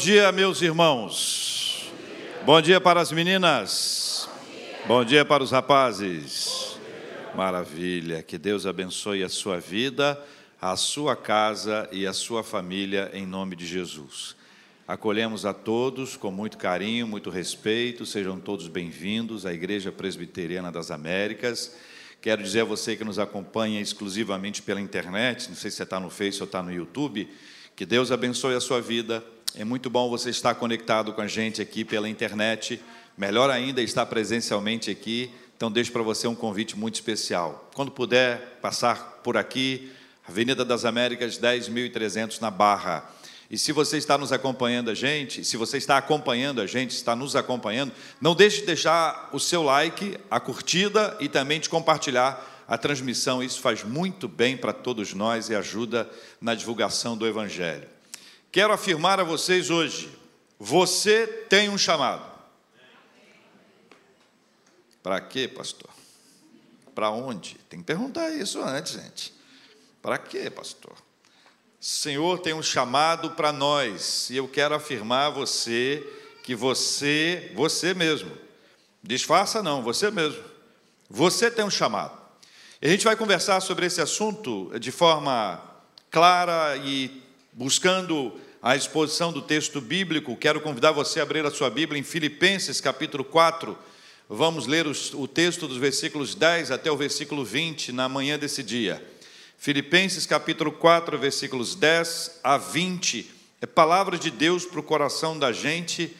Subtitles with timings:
[0.00, 1.90] Bom dia, meus irmãos.
[2.46, 4.28] Bom dia para as meninas.
[4.86, 6.78] Bom dia para os rapazes.
[7.34, 8.22] Maravilha.
[8.22, 10.16] Que Deus abençoe a sua vida,
[10.62, 14.36] a sua casa e a sua família em nome de Jesus.
[14.86, 18.06] Acolhemos a todos com muito carinho, muito respeito.
[18.06, 21.74] Sejam todos bem-vindos à Igreja Presbiteriana das Américas.
[22.20, 25.98] Quero dizer a você que nos acompanha exclusivamente pela internet, não sei se você está
[25.98, 27.28] no Face ou está no YouTube,
[27.74, 29.24] que Deus abençoe a sua vida
[29.54, 32.80] é muito bom você estar conectado com a gente aqui pela internet.
[33.16, 35.30] Melhor ainda estar presencialmente aqui.
[35.56, 37.68] Então, deixo para você um convite muito especial.
[37.74, 39.90] Quando puder passar por aqui,
[40.28, 43.10] Avenida das Américas, 10.300 na Barra.
[43.50, 47.16] E se você está nos acompanhando a gente, se você está acompanhando a gente, está
[47.16, 52.64] nos acompanhando, não deixe de deixar o seu like, a curtida e também de compartilhar
[52.68, 53.42] a transmissão.
[53.42, 56.08] Isso faz muito bem para todos nós e ajuda
[56.40, 57.97] na divulgação do Evangelho.
[58.50, 60.10] Quero afirmar a vocês hoje:
[60.58, 62.26] você tem um chamado.
[65.02, 65.90] Para quê, pastor?
[66.94, 67.54] Para onde?
[67.68, 69.32] Tem que perguntar isso antes, gente.
[70.02, 70.92] Para quê, pastor?
[70.92, 76.04] O Senhor tem um chamado para nós, e eu quero afirmar a você
[76.42, 78.36] que você, você mesmo,
[79.02, 80.42] disfarça não, você mesmo,
[81.08, 82.18] você tem um chamado.
[82.82, 85.62] E a gente vai conversar sobre esse assunto de forma
[86.10, 87.22] clara e
[87.58, 92.04] buscando a exposição do texto bíblico, quero convidar você a abrir a sua Bíblia em
[92.04, 93.76] Filipenses capítulo 4.
[94.28, 99.04] Vamos ler o texto dos versículos 10 até o versículo 20 na manhã desse dia.
[99.58, 103.28] Filipenses capítulo 4, versículos 10 a 20.
[103.60, 106.16] É palavra de Deus para o coração da gente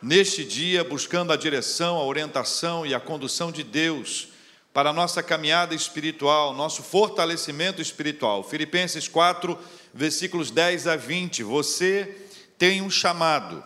[0.00, 4.28] neste dia, buscando a direção, a orientação e a condução de Deus
[4.72, 8.42] para a nossa caminhada espiritual, nosso fortalecimento espiritual.
[8.42, 11.42] Filipenses 4, versículos 10 a 20.
[11.42, 12.16] Você
[12.58, 13.62] tem um chamado.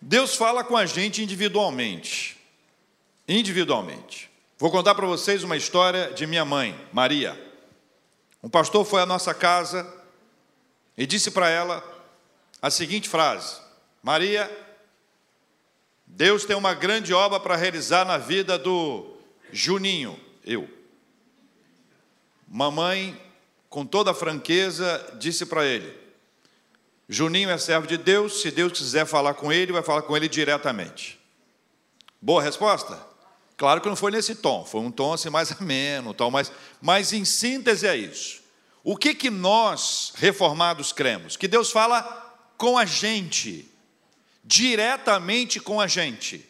[0.00, 2.36] Deus fala com a gente individualmente.
[3.26, 4.30] Individualmente.
[4.58, 7.40] Vou contar para vocês uma história de minha mãe, Maria.
[8.42, 9.90] Um pastor foi à nossa casa
[10.96, 11.82] e disse para ela
[12.60, 13.56] a seguinte frase:
[14.02, 14.50] Maria,
[16.06, 19.16] Deus tem uma grande obra para realizar na vida do
[19.52, 20.68] Juninho, eu.
[22.46, 23.20] Mamãe
[23.74, 25.92] com toda a franqueza, disse para ele:
[27.08, 30.28] Juninho é servo de Deus, se Deus quiser falar com ele, vai falar com ele
[30.28, 31.18] diretamente.
[32.22, 32.96] Boa resposta?
[33.56, 36.52] Claro que não foi nesse tom, foi um tom assim mais ameno, tom mais.
[36.80, 38.44] Mas em síntese é isso.
[38.84, 41.36] O que, que nós, reformados, cremos?
[41.36, 42.02] Que Deus fala
[42.56, 43.68] com a gente,
[44.44, 46.48] diretamente com a gente.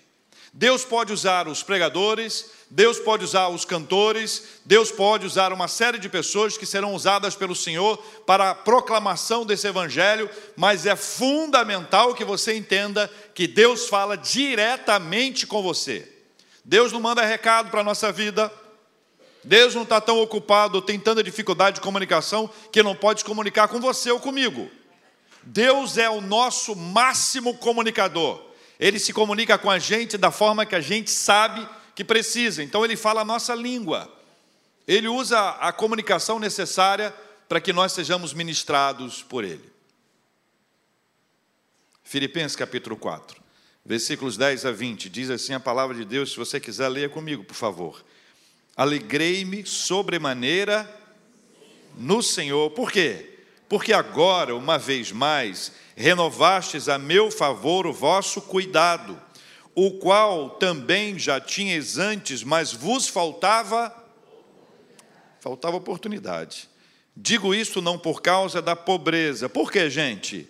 [0.53, 5.97] Deus pode usar os pregadores, Deus pode usar os cantores, Deus pode usar uma série
[5.97, 7.97] de pessoas que serão usadas pelo Senhor
[8.27, 15.47] para a proclamação desse evangelho, mas é fundamental que você entenda que Deus fala diretamente
[15.47, 16.13] com você.
[16.65, 18.53] Deus não manda recado para a nossa vida,
[19.45, 23.69] Deus não está tão ocupado, tem tanta dificuldade de comunicação que não pode se comunicar
[23.69, 24.69] com você ou comigo.
[25.45, 28.43] Deus é o nosso máximo comunicador.
[28.81, 31.65] Ele se comunica com a gente da forma que a gente sabe
[31.95, 32.63] que precisa.
[32.63, 34.11] Então ele fala a nossa língua.
[34.87, 37.15] Ele usa a comunicação necessária
[37.49, 39.73] para que nós sejamos ministrados por ele.
[42.03, 43.41] Filipenses capítulo 4,
[43.85, 47.45] versículos 10 a 20, diz assim a palavra de Deus, se você quiser leia comigo,
[47.45, 48.05] por favor.
[48.77, 50.89] Alegrei-me sobremaneira
[51.97, 52.71] no Senhor.
[52.71, 53.39] Por quê?
[53.69, 59.21] Porque agora, uma vez mais, renovastes a meu favor o vosso cuidado
[59.75, 64.03] o qual também já tinhas antes, mas vos faltava
[65.41, 66.71] faltava oportunidade.
[67.15, 69.47] Digo isso não por causa da pobreza.
[69.47, 70.49] Por que, gente?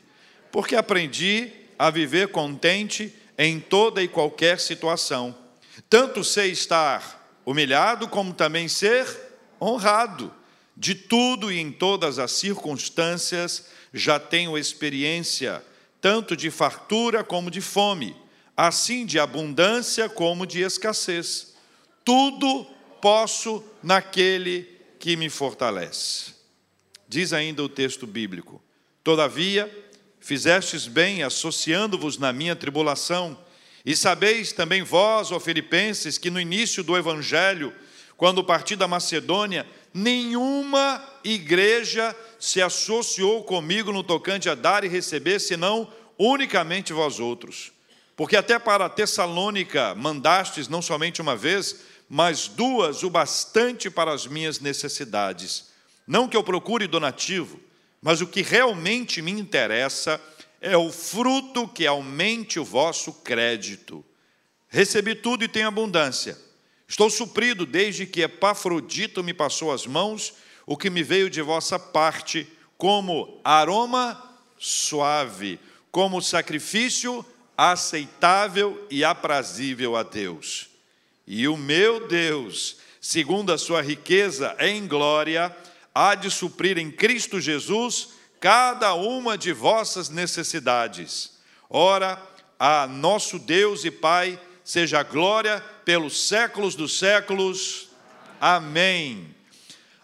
[0.52, 5.34] Porque aprendi a viver contente em toda e qualquer situação.
[5.90, 9.04] Tanto sei estar humilhado como também ser
[9.60, 10.32] honrado.
[10.76, 15.62] De tudo e em todas as circunstâncias já tenho experiência,
[16.00, 18.14] tanto de fartura como de fome
[18.56, 21.54] assim de abundância como de escassez.
[22.04, 22.66] Tudo
[23.00, 24.68] posso naquele
[24.98, 26.32] que me fortalece.
[27.08, 28.62] Diz ainda o texto bíblico:
[29.02, 29.70] Todavia,
[30.20, 33.38] fizestes bem associando-vos na minha tribulação,
[33.84, 37.74] e sabeis também vós, ó Filipenses, que no início do evangelho,
[38.16, 45.38] quando parti da Macedônia, nenhuma igreja se associou comigo no tocante a dar e receber,
[45.38, 47.73] senão unicamente vós outros.
[48.16, 54.26] Porque até para Tessalônica mandastes não somente uma vez, mas duas, o bastante para as
[54.26, 55.72] minhas necessidades.
[56.06, 57.58] Não que eu procure donativo,
[58.00, 60.20] mas o que realmente me interessa
[60.60, 64.04] é o fruto que aumente o vosso crédito.
[64.68, 66.38] Recebi tudo e tenho abundância.
[66.86, 70.34] Estou suprido desde que Epafrodito me passou as mãos,
[70.66, 72.46] o que me veio de vossa parte,
[72.76, 74.22] como aroma
[74.58, 75.58] suave,
[75.90, 77.24] como sacrifício
[77.56, 80.68] aceitável e aprazível a Deus.
[81.26, 85.54] E o meu Deus, segundo a sua riqueza em glória,
[85.94, 88.10] há de suprir em Cristo Jesus
[88.40, 91.32] cada uma de vossas necessidades.
[91.70, 92.20] Ora,
[92.58, 97.88] a nosso Deus e Pai seja glória pelos séculos dos séculos.
[98.40, 99.34] Amém.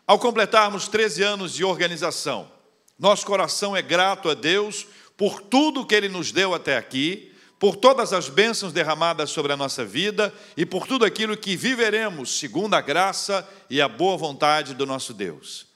[0.06, 2.50] Ao completarmos 13 anos de organização,
[2.98, 4.86] nosso coração é grato a Deus
[5.16, 7.29] por tudo que Ele nos deu até aqui,
[7.60, 12.38] por todas as bênçãos derramadas sobre a nossa vida e por tudo aquilo que viveremos
[12.38, 15.66] segundo a graça e a boa vontade do nosso Deus.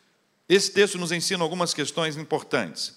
[0.48, 2.96] Esse texto nos ensina algumas questões importantes.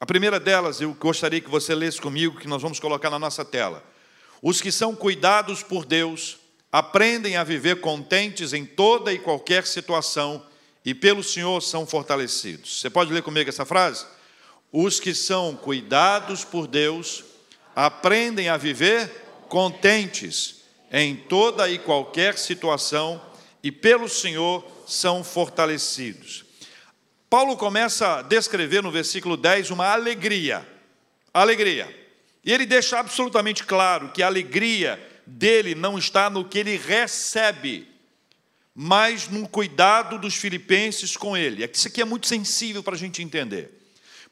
[0.00, 3.44] A primeira delas, eu gostaria que você lesse comigo, que nós vamos colocar na nossa
[3.44, 3.84] tela.
[4.40, 6.38] Os que são cuidados por Deus
[6.72, 10.42] aprendem a viver contentes em toda e qualquer situação
[10.86, 12.80] e pelo Senhor são fortalecidos.
[12.80, 14.06] Você pode ler comigo essa frase?
[14.72, 17.24] Os que são cuidados por Deus
[17.74, 19.08] aprendem a viver
[19.48, 23.20] contentes em toda e qualquer situação
[23.62, 26.44] e pelo Senhor são fortalecidos.
[27.28, 30.66] Paulo começa a descrever no versículo 10 uma alegria.
[31.32, 31.96] Alegria.
[32.44, 37.86] E ele deixa absolutamente claro que a alegria dele não está no que ele recebe,
[38.74, 41.68] mas no cuidado dos filipenses com ele.
[41.72, 43.78] Isso aqui é muito sensível para a gente entender.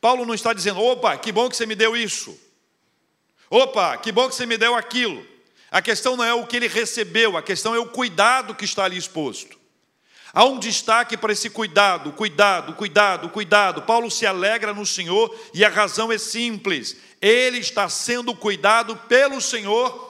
[0.00, 2.36] Paulo não está dizendo, opa, que bom que você me deu isso.
[3.50, 5.26] Opa, que bom que você me deu aquilo.
[5.70, 8.84] A questão não é o que ele recebeu, a questão é o cuidado que está
[8.84, 9.58] ali exposto.
[10.32, 13.82] Há um destaque para esse cuidado, cuidado, cuidado, cuidado.
[13.82, 19.40] Paulo se alegra no Senhor e a razão é simples: ele está sendo cuidado pelo
[19.40, 20.07] Senhor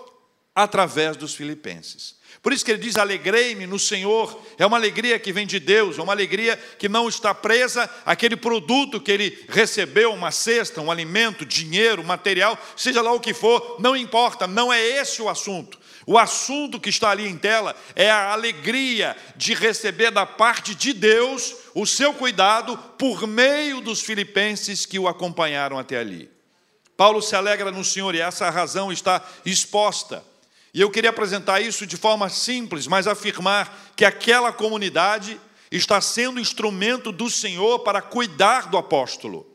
[0.59, 2.17] através dos filipenses.
[2.43, 4.43] Por isso que ele diz: Alegrei-me no Senhor.
[4.59, 8.37] É uma alegria que vem de Deus, é uma alegria que não está presa àquele
[8.37, 13.77] produto que ele recebeu, uma cesta, um alimento, dinheiro, material, seja lá o que for,
[13.79, 15.79] não importa, não é esse o assunto.
[16.05, 20.93] O assunto que está ali em tela é a alegria de receber da parte de
[20.93, 26.29] Deus o seu cuidado por meio dos filipenses que o acompanharam até ali.
[26.97, 30.25] Paulo se alegra no Senhor e essa razão está exposta.
[30.73, 36.41] E eu queria apresentar isso de forma simples, mas afirmar que aquela comunidade está sendo
[36.41, 39.47] instrumento do Senhor para cuidar do apóstolo.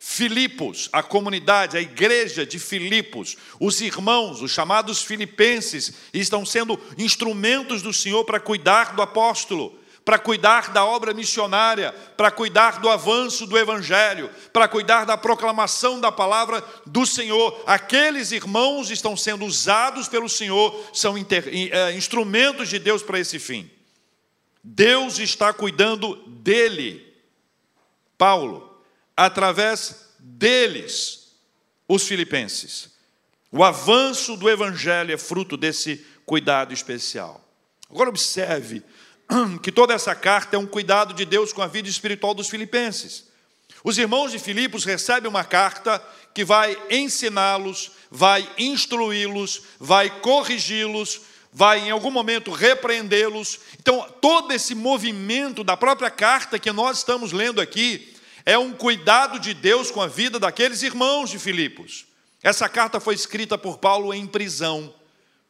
[0.00, 7.82] Filipos, a comunidade, a igreja de Filipos, os irmãos, os chamados filipenses, estão sendo instrumentos
[7.82, 9.77] do Senhor para cuidar do apóstolo,
[10.08, 16.00] para cuidar da obra missionária, para cuidar do avanço do evangelho, para cuidar da proclamação
[16.00, 17.62] da palavra do Senhor.
[17.66, 23.70] Aqueles irmãos estão sendo usados pelo Senhor, são eh, instrumentos de Deus para esse fim.
[24.64, 27.14] Deus está cuidando dele.
[28.16, 28.82] Paulo,
[29.14, 31.36] através deles,
[31.86, 32.96] os filipenses.
[33.52, 37.46] O avanço do evangelho é fruto desse cuidado especial.
[37.90, 38.82] Agora observe
[39.62, 43.28] que toda essa carta é um cuidado de Deus com a vida espiritual dos filipenses.
[43.84, 46.02] Os irmãos de Filipos recebem uma carta
[46.34, 51.20] que vai ensiná-los, vai instruí-los, vai corrigi-los,
[51.52, 53.60] vai em algum momento repreendê-los.
[53.78, 59.38] Então, todo esse movimento da própria carta que nós estamos lendo aqui é um cuidado
[59.38, 62.06] de Deus com a vida daqueles irmãos de Filipos.
[62.42, 64.94] Essa carta foi escrita por Paulo em prisão.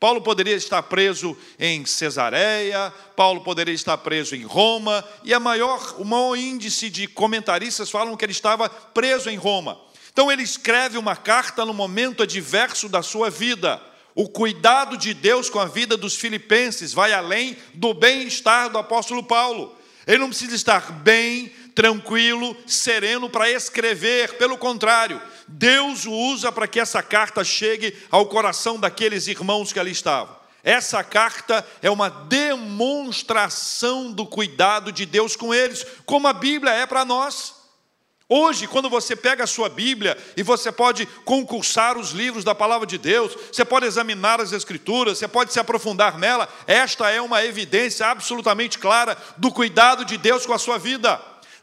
[0.00, 5.96] Paulo poderia estar preso em Cesareia, Paulo poderia estar preso em Roma, e a maior,
[5.98, 9.80] o maior índice de comentaristas falam que ele estava preso em Roma.
[10.12, 13.82] Então ele escreve uma carta no momento adverso da sua vida.
[14.14, 19.22] O cuidado de Deus com a vida dos filipenses vai além do bem-estar do apóstolo
[19.22, 19.76] Paulo.
[20.06, 26.68] Ele não precisa estar bem, tranquilo, sereno para escrever, pelo contrário, Deus o usa para
[26.68, 30.36] que essa carta chegue ao coração daqueles irmãos que ali estavam.
[30.62, 36.86] Essa carta é uma demonstração do cuidado de Deus com eles, como a Bíblia é
[36.86, 37.58] para nós.
[38.30, 42.86] Hoje, quando você pega a sua Bíblia e você pode concursar os livros da palavra
[42.86, 47.42] de Deus, você pode examinar as Escrituras, você pode se aprofundar nela, esta é uma
[47.42, 51.18] evidência absolutamente clara do cuidado de Deus com a sua vida.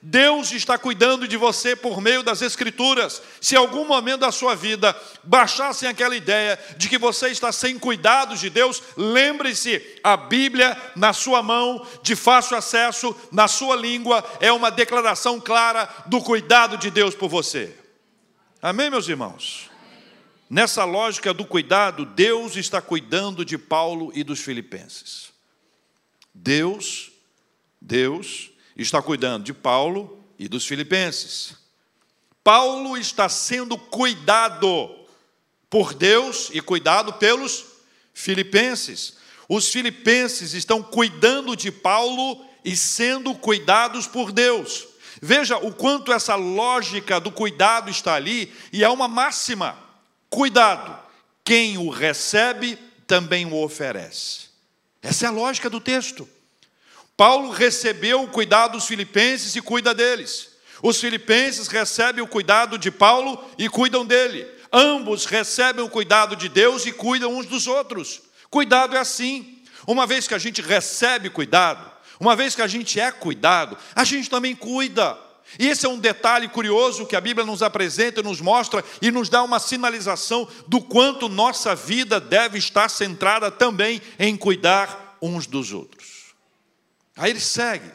[0.08, 3.24] Deus está cuidando de você por meio das Escrituras.
[3.42, 8.40] Se algum momento da sua vida baixassem aquela ideia de que você está sem cuidados
[8.40, 14.52] de Deus, lembre-se: a Bíblia na sua mão, de fácil acesso, na sua língua, é
[14.52, 17.76] uma declaração clara do cuidado de Deus por você.
[18.62, 19.72] Amém, meus irmãos?
[20.48, 25.34] Nessa lógica do cuidado, Deus está cuidando de Paulo e dos filipenses.
[26.32, 27.12] Deus,
[27.82, 31.56] Deus está cuidando de Paulo e dos filipenses.
[32.44, 35.06] Paulo está sendo cuidado
[35.70, 37.66] por Deus e cuidado pelos
[38.14, 39.16] filipenses.
[39.48, 44.88] Os filipenses estão cuidando de Paulo e sendo cuidados por Deus.
[45.22, 49.78] Veja o quanto essa lógica do cuidado está ali, e é uma máxima:
[50.30, 50.98] cuidado,
[51.44, 52.78] quem o recebe
[53.08, 54.50] também o oferece.
[55.02, 56.28] Essa é a lógica do texto.
[57.18, 60.50] Paulo recebeu o cuidado dos filipenses e cuida deles.
[60.84, 64.46] Os filipenses recebem o cuidado de Paulo e cuidam dele.
[64.72, 68.22] Ambos recebem o cuidado de Deus e cuidam uns dos outros.
[68.50, 69.64] Cuidado é assim.
[69.88, 74.04] Uma vez que a gente recebe cuidado, uma vez que a gente é cuidado, a
[74.04, 75.18] gente também cuida.
[75.60, 79.30] E esse é um detalhe curioso que a Bíblia nos apresenta, nos mostra e nos
[79.30, 85.72] dá uma sinalização do quanto nossa vida deve estar centrada também em cuidar uns dos
[85.72, 86.15] outros.
[87.16, 87.92] Aí ele segue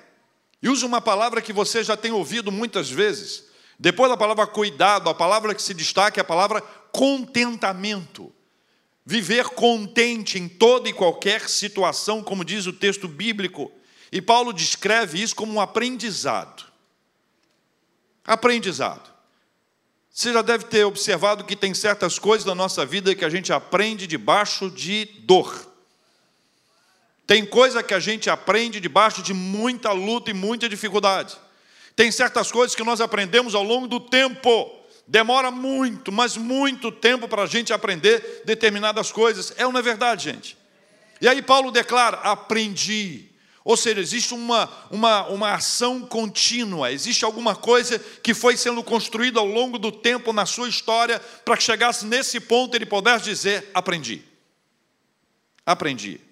[0.62, 3.44] e usa uma palavra que você já tem ouvido muitas vezes.
[3.78, 6.60] Depois da palavra cuidado, a palavra que se destaca é a palavra
[6.92, 8.32] contentamento.
[9.04, 13.72] Viver contente em toda e qualquer situação, como diz o texto bíblico.
[14.12, 16.64] E Paulo descreve isso como um aprendizado.
[18.24, 19.10] Aprendizado.
[20.10, 23.52] Você já deve ter observado que tem certas coisas na nossa vida que a gente
[23.52, 25.69] aprende debaixo de dor.
[27.30, 31.38] Tem coisa que a gente aprende debaixo de muita luta e muita dificuldade.
[31.94, 34.68] Tem certas coisas que nós aprendemos ao longo do tempo.
[35.06, 39.54] Demora muito, mas muito tempo para a gente aprender determinadas coisas.
[39.56, 40.58] É ou não é verdade, gente?
[41.20, 43.30] E aí Paulo declara: aprendi.
[43.62, 49.38] Ou seja, existe uma, uma, uma ação contínua, existe alguma coisa que foi sendo construída
[49.38, 53.70] ao longo do tempo na sua história para que chegasse nesse ponto ele pudesse dizer:
[53.72, 54.20] aprendi.
[55.64, 56.28] Aprendi.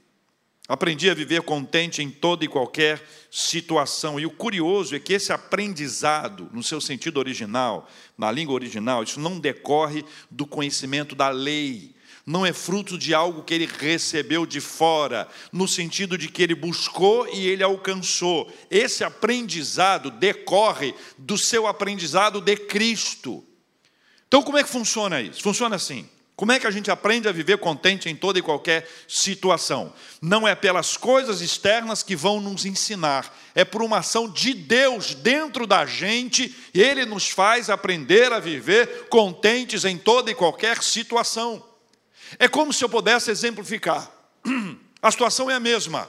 [0.68, 4.20] Aprendi a viver contente em toda e qualquer situação.
[4.20, 9.18] E o curioso é que esse aprendizado, no seu sentido original, na língua original, isso
[9.18, 11.94] não decorre do conhecimento da lei,
[12.26, 16.54] não é fruto de algo que ele recebeu de fora, no sentido de que ele
[16.54, 18.52] buscou e ele alcançou.
[18.70, 23.42] Esse aprendizado decorre do seu aprendizado de Cristo.
[24.26, 25.42] Então, como é que funciona isso?
[25.42, 26.06] Funciona assim.
[26.38, 29.92] Como é que a gente aprende a viver contente em toda e qualquer situação?
[30.22, 35.14] Não é pelas coisas externas que vão nos ensinar, é por uma ação de Deus
[35.16, 41.60] dentro da gente, Ele nos faz aprender a viver contentes em toda e qualquer situação.
[42.38, 44.08] É como se eu pudesse exemplificar.
[45.02, 46.08] A situação é a mesma.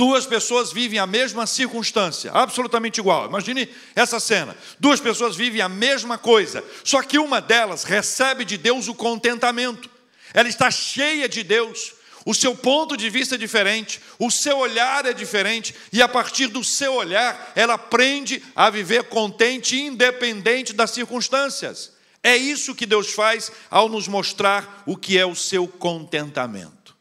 [0.00, 3.26] Duas pessoas vivem a mesma circunstância, absolutamente igual.
[3.26, 4.56] Imagine essa cena.
[4.78, 9.90] Duas pessoas vivem a mesma coisa, só que uma delas recebe de Deus o contentamento.
[10.32, 11.92] Ela está cheia de Deus.
[12.24, 16.46] O seu ponto de vista é diferente, o seu olhar é diferente, e a partir
[16.46, 21.92] do seu olhar, ela aprende a viver contente, independente das circunstâncias.
[22.22, 26.96] É isso que Deus faz ao nos mostrar o que é o seu contentamento.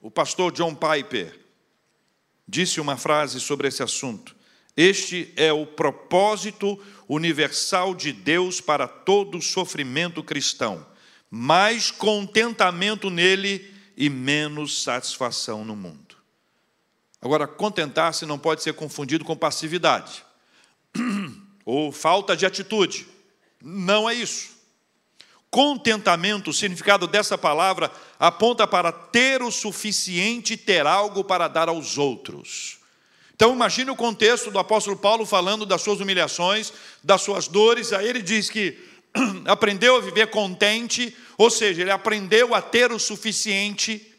[0.00, 1.41] O pastor John Piper
[2.52, 4.36] disse uma frase sobre esse assunto.
[4.76, 6.78] Este é o propósito
[7.08, 10.86] universal de Deus para todo sofrimento cristão:
[11.30, 16.14] mais contentamento nele e menos satisfação no mundo.
[17.22, 20.22] Agora, contentar-se não pode ser confundido com passividade
[21.64, 23.06] ou falta de atitude.
[23.62, 24.51] Não é isso.
[25.52, 31.98] Contentamento, o significado dessa palavra, aponta para ter o suficiente ter algo para dar aos
[31.98, 32.78] outros.
[33.34, 36.72] Então imagine o contexto do apóstolo Paulo falando das suas humilhações,
[37.04, 38.78] das suas dores, aí ele diz que
[39.44, 44.10] aprendeu a viver contente, ou seja, ele aprendeu a ter o suficiente,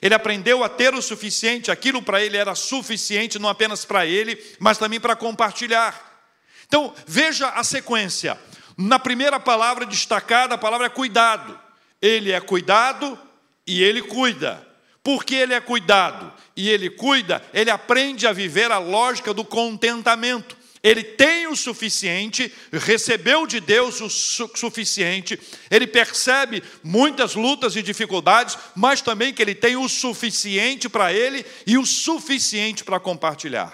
[0.00, 4.40] ele aprendeu a ter o suficiente, aquilo para ele era suficiente, não apenas para ele,
[4.60, 6.30] mas também para compartilhar.
[6.68, 8.38] Então veja a sequência:
[8.76, 11.58] na primeira palavra destacada, a palavra é cuidado.
[12.00, 13.18] Ele é cuidado
[13.66, 14.66] e ele cuida.
[15.02, 20.56] Porque ele é cuidado e ele cuida, ele aprende a viver a lógica do contentamento.
[20.82, 25.38] Ele tem o suficiente, recebeu de Deus o su suficiente,
[25.70, 31.44] ele percebe muitas lutas e dificuldades, mas também que ele tem o suficiente para ele
[31.66, 33.72] e o suficiente para compartilhar.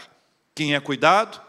[0.54, 1.40] Quem é cuidado,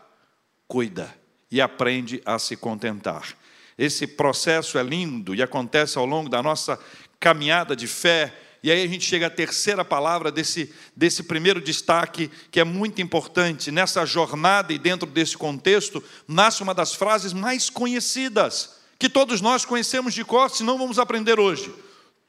[0.68, 1.14] cuida
[1.52, 3.36] e aprende a se contentar.
[3.78, 6.80] Esse processo é lindo e acontece ao longo da nossa
[7.20, 8.34] caminhada de fé.
[8.62, 13.02] E aí a gente chega à terceira palavra desse, desse primeiro destaque, que é muito
[13.02, 13.72] importante.
[13.72, 18.82] Nessa jornada e dentro desse contexto, nasce uma das frases mais conhecidas.
[18.98, 21.74] que todos nós conhecemos de cor, senão vamos aprender hoje.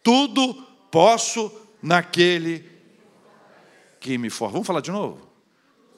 [0.03, 0.55] Tudo
[0.91, 2.69] posso naquele
[4.01, 4.51] que me for.
[4.51, 5.31] Vamos falar de novo?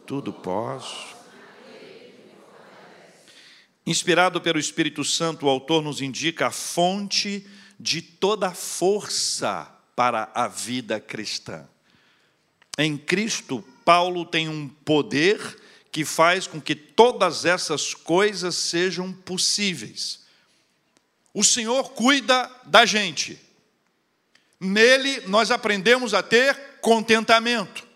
[0.07, 1.16] Tudo posso.
[3.87, 7.47] Inspirado pelo Espírito Santo, o autor nos indica a fonte
[7.79, 11.69] de toda força para a vida cristã.
[12.77, 15.39] Em Cristo, Paulo tem um poder
[15.93, 20.27] que faz com que todas essas coisas sejam possíveis.
[21.33, 23.41] O Senhor cuida da gente.
[24.59, 27.87] Nele nós aprendemos a ter contentamento.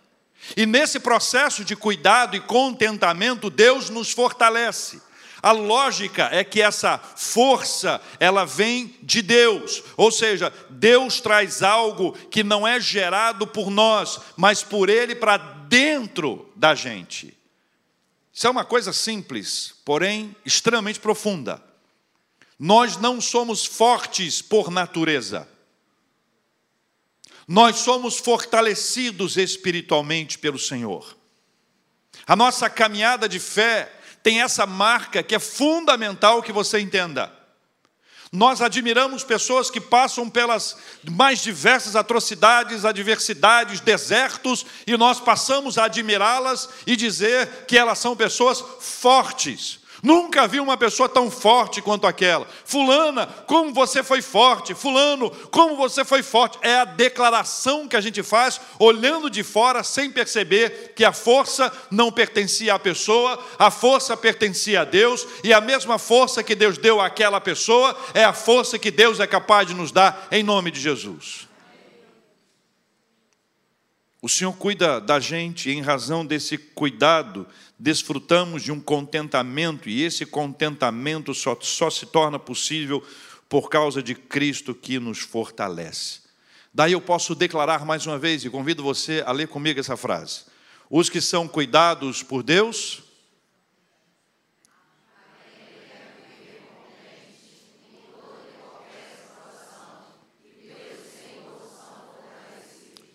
[0.56, 5.02] E nesse processo de cuidado e contentamento, Deus nos fortalece.
[5.42, 9.82] A lógica é que essa força, ela vem de Deus.
[9.96, 15.38] Ou seja, Deus traz algo que não é gerado por nós, mas por ele para
[15.38, 17.36] dentro da gente.
[18.32, 21.62] Isso é uma coisa simples, porém extremamente profunda.
[22.58, 25.48] Nós não somos fortes por natureza.
[27.48, 31.16] Nós somos fortalecidos espiritualmente pelo Senhor.
[32.26, 37.32] A nossa caminhada de fé tem essa marca que é fundamental que você entenda.
[38.32, 40.76] Nós admiramos pessoas que passam pelas
[41.10, 48.14] mais diversas atrocidades, adversidades, desertos, e nós passamos a admirá-las e dizer que elas são
[48.14, 52.46] pessoas fortes, Nunca vi uma pessoa tão forte quanto aquela.
[52.64, 54.74] Fulana, como você foi forte.
[54.74, 56.58] Fulano, como você foi forte.
[56.62, 61.72] É a declaração que a gente faz, olhando de fora, sem perceber que a força
[61.90, 66.78] não pertencia à pessoa, a força pertencia a Deus, e a mesma força que Deus
[66.78, 70.70] deu àquela pessoa é a força que Deus é capaz de nos dar em nome
[70.70, 71.48] de Jesus.
[74.22, 77.46] O Senhor cuida da gente, em razão desse cuidado,
[77.80, 83.02] desfrutamos de um contentamento, e esse contentamento só, só se torna possível
[83.48, 86.20] por causa de Cristo que nos fortalece.
[86.74, 90.42] Daí eu posso declarar mais uma vez, e convido você a ler comigo essa frase:
[90.90, 93.02] Os que são cuidados por Deus.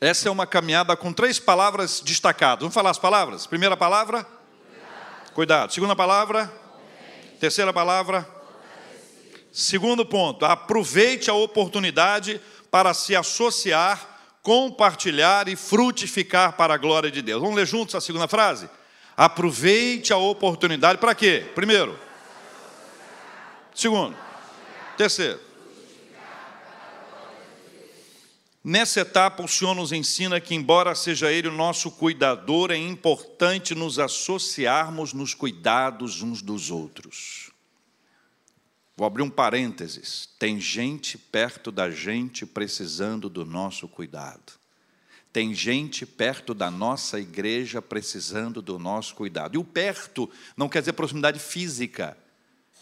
[0.02, 2.60] Essa é uma caminhada com três palavras destacadas.
[2.60, 3.48] Vamos falar as palavras?
[3.48, 4.28] Primeira palavra,
[5.36, 5.74] Cuidado.
[5.74, 6.50] Segunda palavra.
[7.42, 8.26] Terceira palavra.
[9.52, 12.40] Segundo ponto, aproveite a oportunidade
[12.72, 17.42] para se associar, compartilhar e frutificar para a glória de Deus.
[17.42, 18.70] Vamos ler juntos a segunda frase?
[19.18, 21.46] Aproveite a oportunidade para quê?
[21.54, 22.00] Primeiro.
[23.74, 24.16] Segundo.
[24.98, 25.45] Terceiro.
[28.68, 33.76] Nessa etapa, o Senhor nos ensina que, embora seja Ele o nosso cuidador, é importante
[33.76, 37.52] nos associarmos nos cuidados uns dos outros.
[38.98, 40.28] Vou abrir um parênteses.
[40.40, 44.54] Tem gente perto da gente precisando do nosso cuidado.
[45.32, 49.54] Tem gente perto da nossa igreja precisando do nosso cuidado.
[49.54, 52.18] E o perto não quer dizer proximidade física.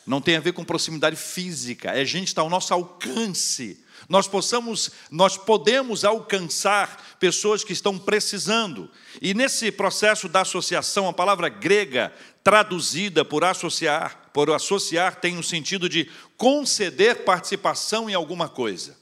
[0.08, 1.92] Não tem a ver com proximidade física.
[1.92, 7.98] É gente que está ao nosso alcance nós possamos, nós podemos alcançar pessoas que estão
[7.98, 8.90] precisando.
[9.22, 12.14] E nesse processo da associação, a palavra grega
[12.44, 18.98] traduzida por associar, por associar tem o sentido de conceder participação em alguma coisa.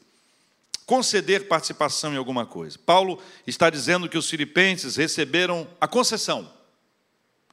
[0.86, 2.78] Conceder participação em alguma coisa.
[2.86, 6.52] Paulo está dizendo que os filipenses receberam a concessão,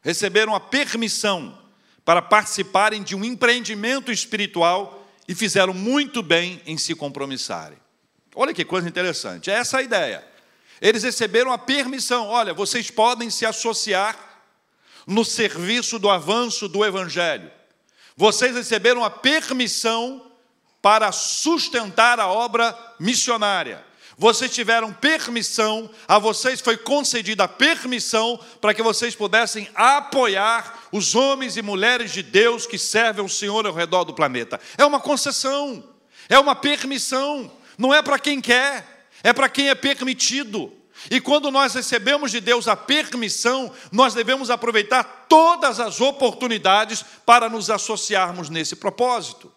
[0.03, 1.57] receberam a permissão
[2.05, 4.98] para participarem de um empreendimento espiritual
[5.29, 7.79] e fizeram muito bem em se compromissarem.
[8.35, 10.27] Olha que coisa interessante, é essa a ideia.
[10.81, 14.17] Eles receberam a permissão: olha, vocês podem se associar
[15.07, 17.51] no serviço do avanço do Evangelho.
[18.17, 20.33] Vocês receberam a permissão
[20.81, 23.85] para sustentar a obra missionária
[24.19, 31.15] vocês tiveram permissão, a vocês foi concedida a permissão para que vocês pudessem apoiar os
[31.15, 34.61] homens e mulheres de Deus que servem o Senhor ao redor do planeta.
[34.77, 35.85] É uma concessão,
[36.29, 40.73] é uma permissão, não é para quem quer, é para quem é permitido.
[41.09, 47.49] E quando nós recebemos de Deus a permissão, nós devemos aproveitar todas as oportunidades para
[47.49, 49.53] nos associarmos nesse propósito.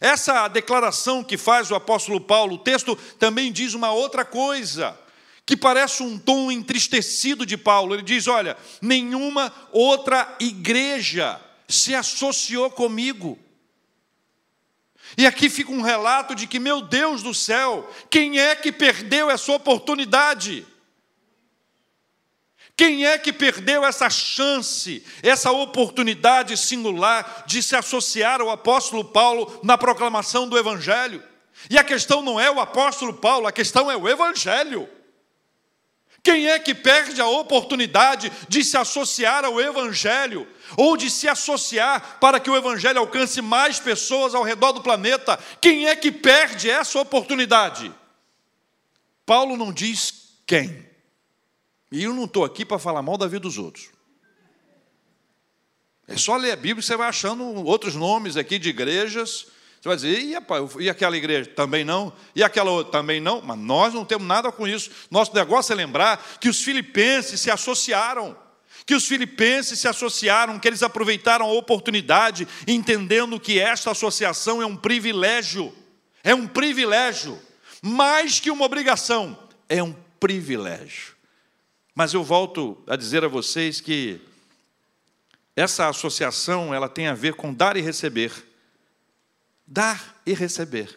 [0.00, 4.98] Essa declaração que faz o apóstolo Paulo, o texto também diz uma outra coisa,
[5.44, 7.94] que parece um tom entristecido de Paulo.
[7.94, 13.38] Ele diz: Olha, nenhuma outra igreja se associou comigo.
[15.16, 19.30] E aqui fica um relato de que, meu Deus do céu, quem é que perdeu
[19.30, 20.66] essa oportunidade?
[22.78, 29.58] Quem é que perdeu essa chance, essa oportunidade singular de se associar ao apóstolo Paulo
[29.64, 31.20] na proclamação do Evangelho?
[31.68, 34.88] E a questão não é o apóstolo Paulo, a questão é o Evangelho.
[36.22, 42.18] Quem é que perde a oportunidade de se associar ao Evangelho, ou de se associar
[42.20, 45.36] para que o Evangelho alcance mais pessoas ao redor do planeta?
[45.60, 47.92] Quem é que perde essa oportunidade?
[49.26, 50.87] Paulo não diz quem.
[51.90, 53.88] E eu não estou aqui para falar mal da vida dos outros.
[56.06, 59.46] É só ler a Bíblia e você vai achando outros nomes aqui de igrejas.
[59.80, 62.12] Você vai dizer, e, rapaz, e aquela igreja também não?
[62.34, 63.42] E aquela outra também não?
[63.42, 64.90] Mas nós não temos nada com isso.
[65.10, 68.36] Nosso negócio é lembrar que os filipenses se associaram.
[68.86, 74.66] Que os filipenses se associaram, que eles aproveitaram a oportunidade, entendendo que esta associação é
[74.66, 75.74] um privilégio.
[76.24, 77.38] É um privilégio.
[77.82, 81.17] Mais que uma obrigação, é um privilégio.
[81.98, 84.20] Mas eu volto a dizer a vocês que
[85.56, 88.32] essa associação, ela tem a ver com dar e receber.
[89.66, 90.96] Dar e receber.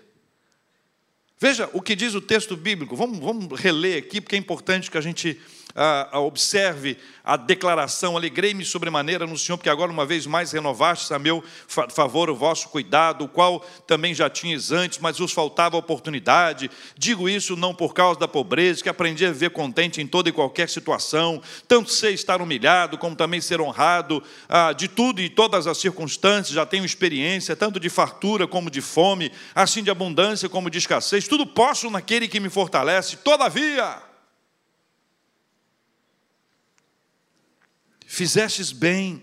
[1.39, 2.95] Veja o que diz o texto bíblico.
[2.95, 5.41] Vamos, vamos reler aqui, porque é importante que a gente
[5.75, 11.19] ah, observe a declaração, alegrei-me sobremaneira no Senhor, porque agora uma vez mais renovastes a
[11.19, 16.69] meu favor o vosso cuidado, o qual também já tinhas antes, mas vos faltava oportunidade.
[16.97, 20.31] Digo isso não por causa da pobreza, que aprendi a viver contente em toda e
[20.31, 25.67] qualquer situação, tanto sei estar humilhado, como também ser honrado, ah, de tudo e todas
[25.67, 30.69] as circunstâncias, já tenho experiência, tanto de fartura como de fome, assim de abundância como
[30.69, 34.10] de escassez, tudo posso naquele que me fortalece, todavia
[38.13, 39.21] Fizestes bem,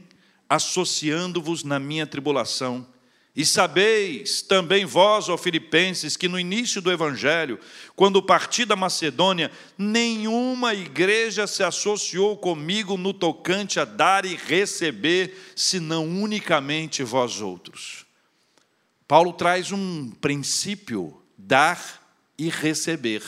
[0.48, 2.88] associando-vos na minha tribulação.
[3.36, 7.60] E sabeis também vós, ó Filipenses, que no início do Evangelho,
[7.94, 15.52] quando parti da Macedônia, nenhuma igreja se associou comigo no tocante a dar e receber,
[15.54, 18.06] senão unicamente vós outros.
[19.06, 22.02] Paulo traz um princípio: dar
[22.38, 23.22] e receber.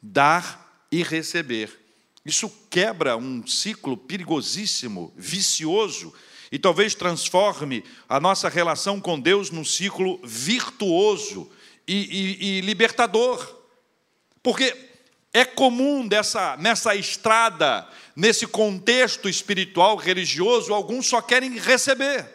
[0.00, 1.85] Dar e receber.
[2.26, 6.12] Isso quebra um ciclo perigosíssimo, vicioso,
[6.50, 11.48] e talvez transforme a nossa relação com Deus num ciclo virtuoso
[11.86, 13.56] e, e, e libertador.
[14.42, 14.76] Porque
[15.32, 22.28] é comum dessa, nessa estrada, nesse contexto espiritual, religioso, alguns só querem receber.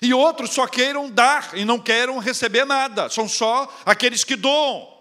[0.00, 4.95] E outros só queiram dar e não queiram receber nada, são só aqueles que doam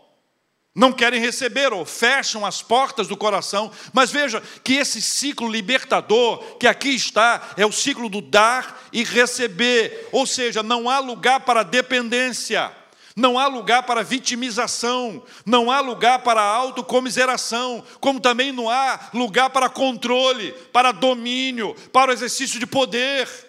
[0.76, 3.72] não querem receber ou fecham as portas do coração.
[3.94, 9.02] Mas veja que esse ciclo libertador que aqui está é o ciclo do dar e
[9.06, 12.70] receber, ou seja, não há lugar para dependência.
[13.16, 19.50] Não há lugar para vitimização, não há lugar para autocomiseração, como também não há lugar
[19.52, 23.45] para controle, para domínio, para o exercício de poder.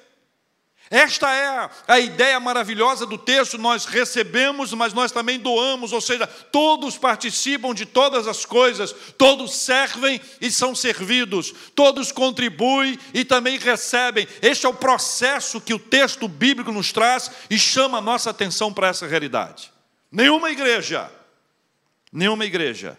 [0.89, 3.59] Esta é a, ideia maravilhosa do texto.
[3.59, 9.57] Nós recebemos, mas nós também doamos, ou seja, todos participam de todas as coisas, todos
[9.57, 14.29] servem e são servidos, todos contribuem e também recebem.
[14.41, 18.73] Este é o processo que o texto bíblico nos traz e chama a nossa atenção
[18.73, 19.73] para essa realidade.
[20.11, 21.11] Nenhuma igreja,
[22.13, 22.97] nenhuma igreja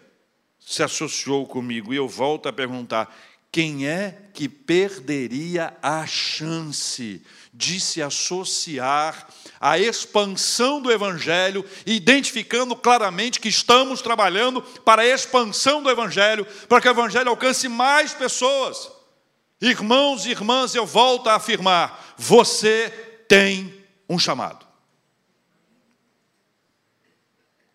[0.59, 3.15] se associou comigo, e eu volto a perguntar:
[3.49, 7.23] quem é que perderia a chance
[7.57, 9.27] de se associar
[9.59, 16.79] à expansão do Evangelho, identificando claramente que estamos trabalhando para a expansão do Evangelho, para
[16.79, 18.91] que o Evangelho alcance mais pessoas.
[19.59, 22.91] Irmãos e irmãs, eu volto a afirmar: você
[23.27, 24.63] tem um chamado.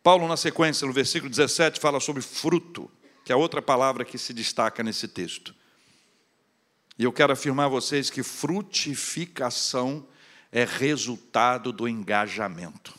[0.01, 2.88] Paulo, na sequência, no versículo 17, fala sobre fruto,
[3.25, 5.53] que é outra palavra que se destaca nesse texto.
[7.03, 10.07] E eu quero afirmar a vocês que frutificação
[10.53, 12.95] é resultado do engajamento.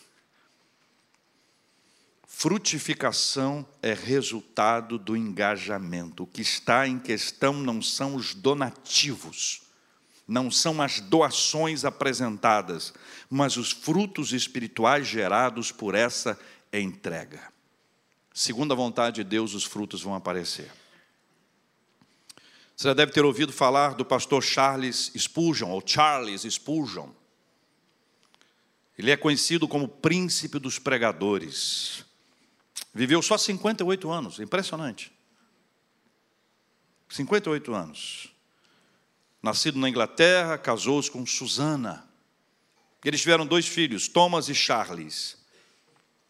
[2.28, 6.24] Frutificação é resultado do engajamento.
[6.24, 9.62] O que está em questão não são os donativos,
[10.28, 12.94] não são as doações apresentadas,
[13.30, 16.38] mas os frutos espirituais gerados por essa
[16.74, 17.40] entrega.
[18.34, 20.83] Segundo a vontade de Deus, os frutos vão aparecer.
[22.84, 27.12] Você já deve ter ouvido falar do pastor Charles Spurgeon, ou Charles Spurgeon.
[28.98, 32.04] Ele é conhecido como príncipe dos pregadores.
[32.94, 35.14] Viveu só 58 anos, impressionante.
[37.08, 38.34] 58 anos.
[39.42, 42.06] Nascido na Inglaterra, casou-se com Susana.
[43.02, 45.38] Eles tiveram dois filhos, Thomas e Charles.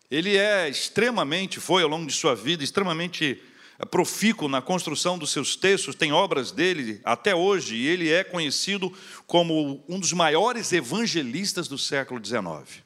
[0.07, 3.41] ele é extremamente, foi ao longo de sua vida, extremamente
[3.85, 8.91] profícuo na construção dos seus textos, tem obras dele até hoje, e ele é conhecido
[9.25, 12.83] como um dos maiores evangelistas do século XIX.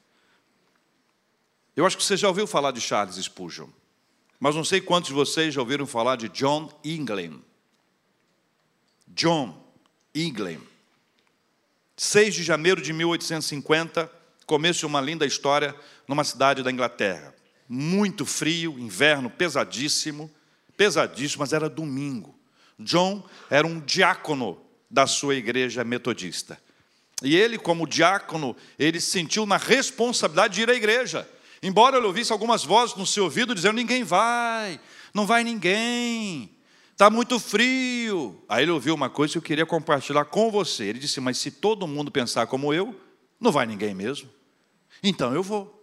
[1.76, 3.68] Eu acho que você já ouviu falar de Charles Spurgeon,
[4.40, 7.42] mas não sei quantos de vocês já ouviram falar de John England.
[9.08, 9.64] John
[10.16, 10.62] England.
[11.96, 14.12] 6 de janeiro de 1850,
[14.46, 15.76] começo de uma linda história
[16.08, 17.34] numa cidade da Inglaterra.
[17.68, 20.32] Muito frio, inverno pesadíssimo,
[20.78, 22.38] pesadíssimo, mas era domingo.
[22.80, 26.58] John era um diácono da sua igreja metodista.
[27.24, 31.28] E ele, como diácono, ele se sentiu na responsabilidade de ir à igreja.
[31.64, 34.80] Embora ele ouvisse algumas vozes no seu ouvido dizendo: ninguém vai,
[35.14, 36.52] não vai ninguém,
[36.92, 38.44] está muito frio.
[38.48, 40.84] Aí ele ouviu uma coisa que eu queria compartilhar com você.
[40.86, 42.96] Ele disse: Mas se todo mundo pensar como eu,
[43.40, 44.30] não vai ninguém mesmo.
[45.02, 45.77] Então eu vou.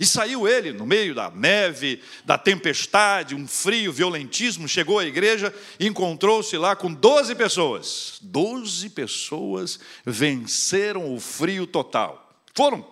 [0.00, 5.54] E saiu ele no meio da neve, da tempestade, um frio violentíssimo, chegou à igreja
[5.78, 8.18] e encontrou-se lá com 12 pessoas.
[8.22, 12.32] 12 pessoas venceram o frio total.
[12.54, 12.82] Foram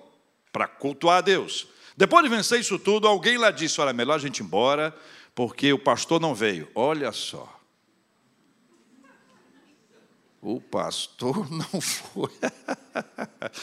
[0.52, 1.66] para cultuar a Deus.
[1.96, 4.94] Depois de vencer isso tudo, alguém lá disse: Olha, melhor a gente ir embora,
[5.34, 6.68] porque o pastor não veio.
[6.74, 7.58] Olha só.
[10.42, 12.30] O pastor não foi.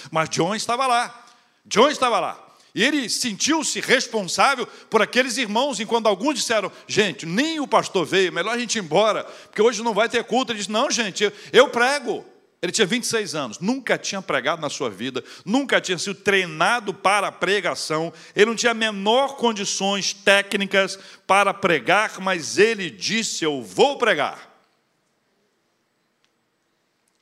[0.09, 1.27] Mas John estava lá.
[1.63, 2.54] John estava lá.
[2.75, 8.33] E ele sentiu-se responsável por aqueles irmãos, enquanto alguns disseram: gente, nem o pastor veio,
[8.33, 10.51] melhor a gente ir embora, porque hoje não vai ter culto.
[10.51, 12.25] Ele disse: não, gente, eu, prego.
[12.61, 17.27] Ele tinha 26 anos, nunca tinha pregado na sua vida, nunca tinha sido treinado para
[17.27, 23.97] a pregação, ele não tinha menor condições técnicas para pregar, mas ele disse: Eu vou
[23.97, 24.53] pregar.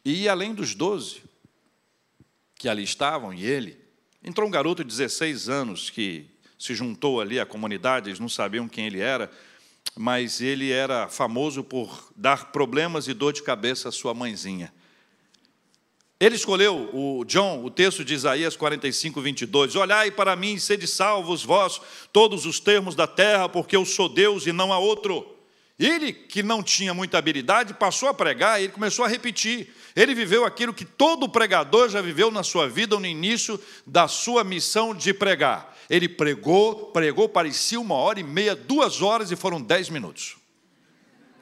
[0.03, 1.21] E além dos doze
[2.55, 3.82] que ali estavam, e ele,
[4.23, 6.25] Entrou um garoto de 16 anos que
[6.57, 9.29] se juntou ali à comunidade, eles não sabiam quem ele era,
[9.97, 14.73] mas ele era famoso por dar problemas e dor de cabeça à sua mãezinha.
[16.17, 21.43] Ele escolheu, o John, o texto de Isaías 45, 22, Olhai para mim, sede salvos
[21.43, 21.81] vós,
[22.13, 25.35] todos os termos da terra, porque eu sou Deus e não há outro.
[25.77, 29.73] Ele, que não tinha muita habilidade, passou a pregar e ele começou a repetir.
[29.95, 34.43] Ele viveu aquilo que todo pregador já viveu na sua vida no início da sua
[34.43, 35.75] missão de pregar.
[35.89, 40.37] Ele pregou, pregou, parecia uma hora e meia, duas horas e foram dez minutos.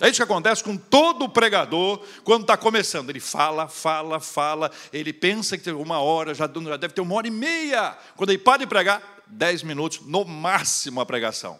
[0.01, 3.11] É isso que acontece com todo pregador quando está começando.
[3.11, 7.27] Ele fala, fala, fala, ele pensa que tem uma hora, já, deve ter uma hora
[7.27, 7.95] e meia.
[8.15, 11.59] Quando ele para de pregar, dez minutos, no máximo a pregação.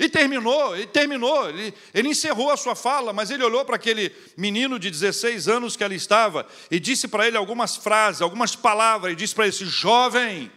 [0.00, 4.10] E terminou, ele terminou, ele, ele encerrou a sua fala, mas ele olhou para aquele
[4.34, 9.12] menino de 16 anos que ali estava e disse para ele algumas frases, algumas palavras,
[9.12, 10.50] e disse para esse jovem: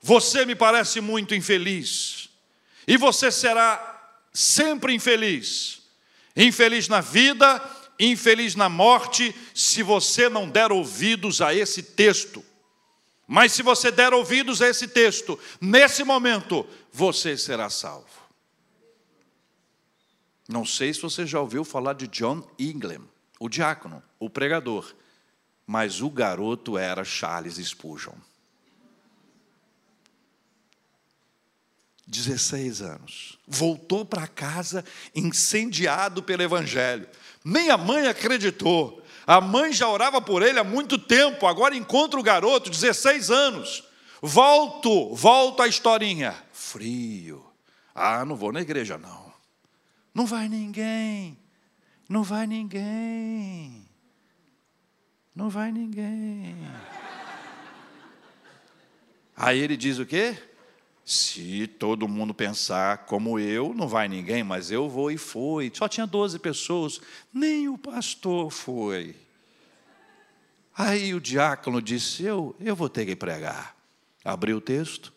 [0.00, 2.30] Você me parece muito infeliz,
[2.84, 5.82] e você será sempre infeliz,
[6.36, 7.62] infeliz na vida,
[7.96, 12.44] infeliz na morte, se você não der ouvidos a esse texto.
[13.26, 18.22] Mas se você der ouvidos a esse texto, nesse momento, você será salvo.
[20.48, 23.08] Não sei se você já ouviu falar de John Ingram,
[23.40, 24.94] o diácono, o pregador,
[25.66, 28.14] mas o garoto era Charles Spurgeon.
[32.06, 33.38] 16 anos.
[33.48, 37.08] Voltou para casa incendiado pelo Evangelho.
[37.42, 39.02] Nem a mãe acreditou.
[39.26, 43.84] A mãe já orava por ele há muito tempo, agora encontra o garoto, 16 anos.
[44.24, 46.32] Volto, volto à historinha.
[46.52, 47.44] Frio.
[47.92, 49.32] Ah, não vou na igreja, não.
[50.14, 51.36] Não vai ninguém.
[52.08, 53.84] Não vai ninguém.
[55.34, 56.56] Não vai ninguém.
[59.36, 60.40] Aí ele diz o quê?
[61.04, 65.72] Se todo mundo pensar como eu, não vai ninguém, mas eu vou e foi.
[65.74, 67.00] Só tinha 12 pessoas,
[67.34, 69.16] nem o pastor foi.
[70.76, 73.81] Aí o diácono disse: Eu, eu vou ter que pregar.
[74.24, 75.12] Abriu o texto,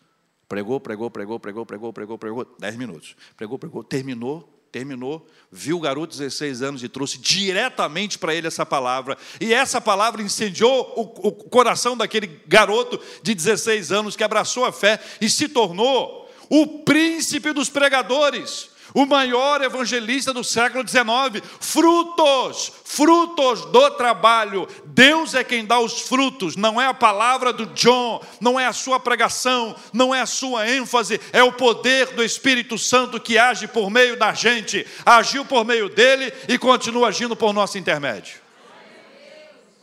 [0.48, 3.16] pregou, pregou, pregou, pregou, pregou, pregou, pregou, dez minutos.
[3.36, 8.46] Pregou, pregou, terminou, terminou, viu o garoto de 16 anos e trouxe diretamente para ele
[8.46, 9.16] essa palavra.
[9.40, 14.72] E essa palavra incendiou o, o, coração daquele garoto de 16 anos que abraçou a
[14.72, 21.44] fé e se tornou o príncipe dos pregadores o maior evangelista do século XIX.
[21.60, 24.66] Frutos, frutos do trabalho.
[24.86, 28.72] Deus é quem dá os frutos, não é a palavra do John, não é a
[28.72, 33.68] sua pregação, não é a sua ênfase, é o poder do Espírito Santo que age
[33.68, 38.40] por meio da gente, agiu por meio dele e continua agindo por nosso intermédio.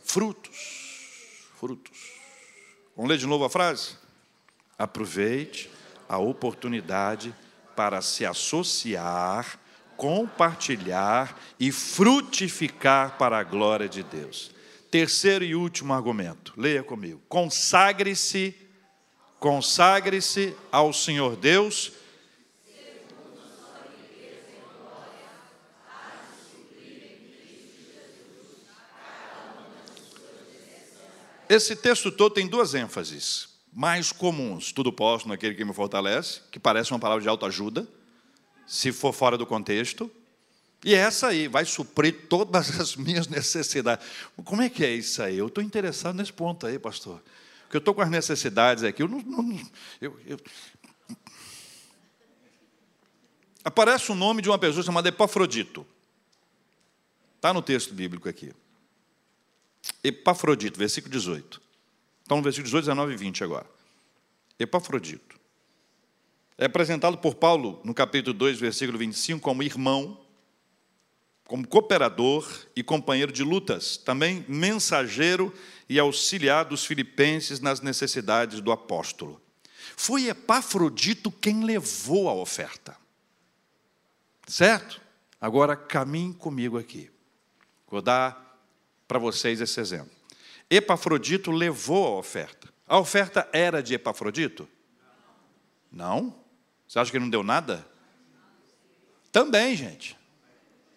[0.02, 0.56] Frutos,
[1.60, 2.00] frutos.
[2.96, 3.90] Vamos ler de novo a frase?
[4.76, 5.70] Aproveite
[6.08, 7.32] a oportunidade
[7.74, 9.58] para se associar,
[9.96, 14.50] compartilhar e frutificar para a glória de Deus.
[14.90, 17.20] Terceiro e último argumento, leia comigo.
[17.28, 18.54] Consagre-se,
[19.38, 21.92] consagre-se ao Senhor Deus.
[31.48, 34.72] Esse texto todo tem duas ênfases mais comuns.
[34.72, 37.86] Tudo posso naquele que me fortalece, que parece uma palavra de autoajuda,
[38.66, 40.10] se for fora do contexto.
[40.84, 44.06] E essa aí vai suprir todas as minhas necessidades.
[44.44, 45.38] Como é que é isso aí?
[45.38, 47.20] Eu estou interessado nesse ponto aí, pastor.
[47.62, 49.02] Porque eu estou com as necessidades aqui.
[49.02, 49.60] Eu não, não
[50.00, 50.38] eu, eu...
[53.64, 55.86] Aparece o nome de uma pessoa chamada Epafrodito.
[57.36, 58.52] Está no texto bíblico aqui.
[60.02, 61.63] Epafrodito, versículo 18.
[62.24, 63.66] Então, no versículo 18, 19 e 20 agora.
[64.58, 65.38] Epafrodito.
[66.56, 70.20] É apresentado por Paulo no capítulo 2, versículo 25, como irmão,
[71.46, 75.52] como cooperador e companheiro de lutas, também mensageiro
[75.88, 79.40] e auxiliar dos filipenses nas necessidades do apóstolo.
[79.96, 82.96] Foi Epafrodito quem levou a oferta.
[84.46, 85.00] Certo?
[85.40, 87.10] Agora caminhe comigo aqui.
[87.88, 88.58] Vou dar
[89.06, 90.23] para vocês esse exemplo.
[90.70, 92.68] Epafrodito levou a oferta.
[92.86, 94.68] A oferta era de Epafrodito?
[95.90, 96.34] Não?
[96.86, 97.86] Você acha que ele não deu nada?
[99.32, 100.16] Também, gente.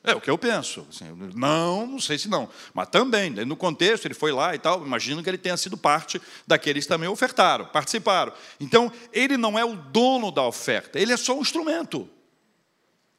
[0.03, 0.87] É o que eu penso.
[0.89, 2.49] Assim, não, não sei se não.
[2.73, 4.85] Mas também, no contexto, ele foi lá e tal.
[4.85, 8.31] Imagino que ele tenha sido parte daqueles que também ofertaram, participaram.
[8.59, 12.09] Então, ele não é o dono da oferta, ele é só um instrumento.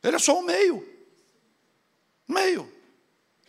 [0.02, 0.86] Ele é só um meio.
[2.26, 2.72] Meio.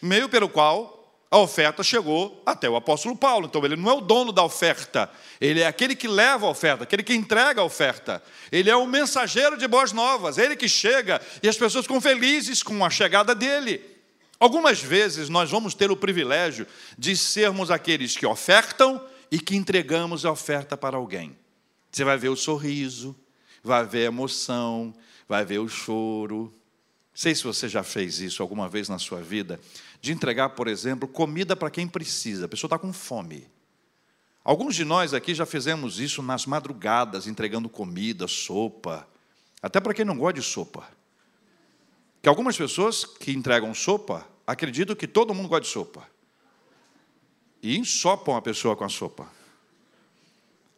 [0.02, 0.99] Meio pelo qual
[1.32, 3.46] a oferta chegou até o apóstolo Paulo.
[3.46, 6.84] Então ele não é o dono da oferta, ele é aquele que leva a oferta,
[6.84, 8.24] aquele que entrega a oferta.
[8.52, 12.64] Ele é o mensageiro de boas novas, ele que chega e as pessoas ficam felizes
[12.64, 13.80] com a chegada dele.
[14.40, 16.66] Algumas vezes nós vamos ter o privilégio
[16.98, 21.38] de sermos aqueles que ofertam e que entregamos a oferta para alguém.
[21.92, 23.16] Você vai ver o sorriso,
[23.64, 24.96] vai ver a emoção,
[25.28, 26.52] vai ver o choro.
[27.14, 29.60] Sei se você já fez isso alguma vez na sua vida
[30.02, 32.46] de entregar, por exemplo, comida para quem precisa.
[32.46, 33.48] A pessoa está com fome.
[34.44, 39.08] Alguns de nós aqui já fizemos isso nas madrugadas, entregando comida, sopa,
[39.62, 40.88] até para quem não gosta de sopa.
[42.22, 46.10] Que algumas pessoas que entregam sopa acreditam que todo mundo gosta de sopa.
[47.62, 49.30] E ensopam a pessoa com a sopa.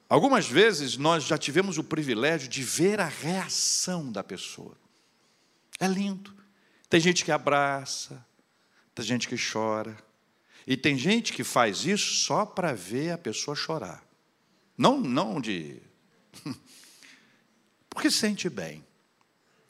[0.10, 4.76] Algumas vezes nós já tivemos o privilégio de ver a reação da pessoa.
[5.80, 6.36] É lindo.
[6.90, 8.26] Tem gente que abraça,
[8.94, 9.98] tem gente que chora.
[10.66, 14.04] E tem gente que faz isso só para ver a pessoa chorar.
[14.78, 15.82] Não, não de.
[17.90, 18.86] Porque sente bem.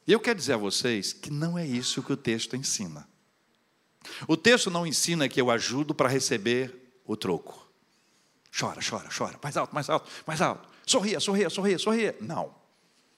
[0.05, 3.07] E eu quero dizer a vocês que não é isso que o texto ensina.
[4.27, 7.67] O texto não ensina que eu ajudo para receber o troco.
[8.57, 9.39] Chora, chora, chora.
[9.41, 10.67] Mais alto, mais alto, mais alto.
[10.85, 12.17] Sorria, sorria, sorria, sorria.
[12.19, 12.53] Não.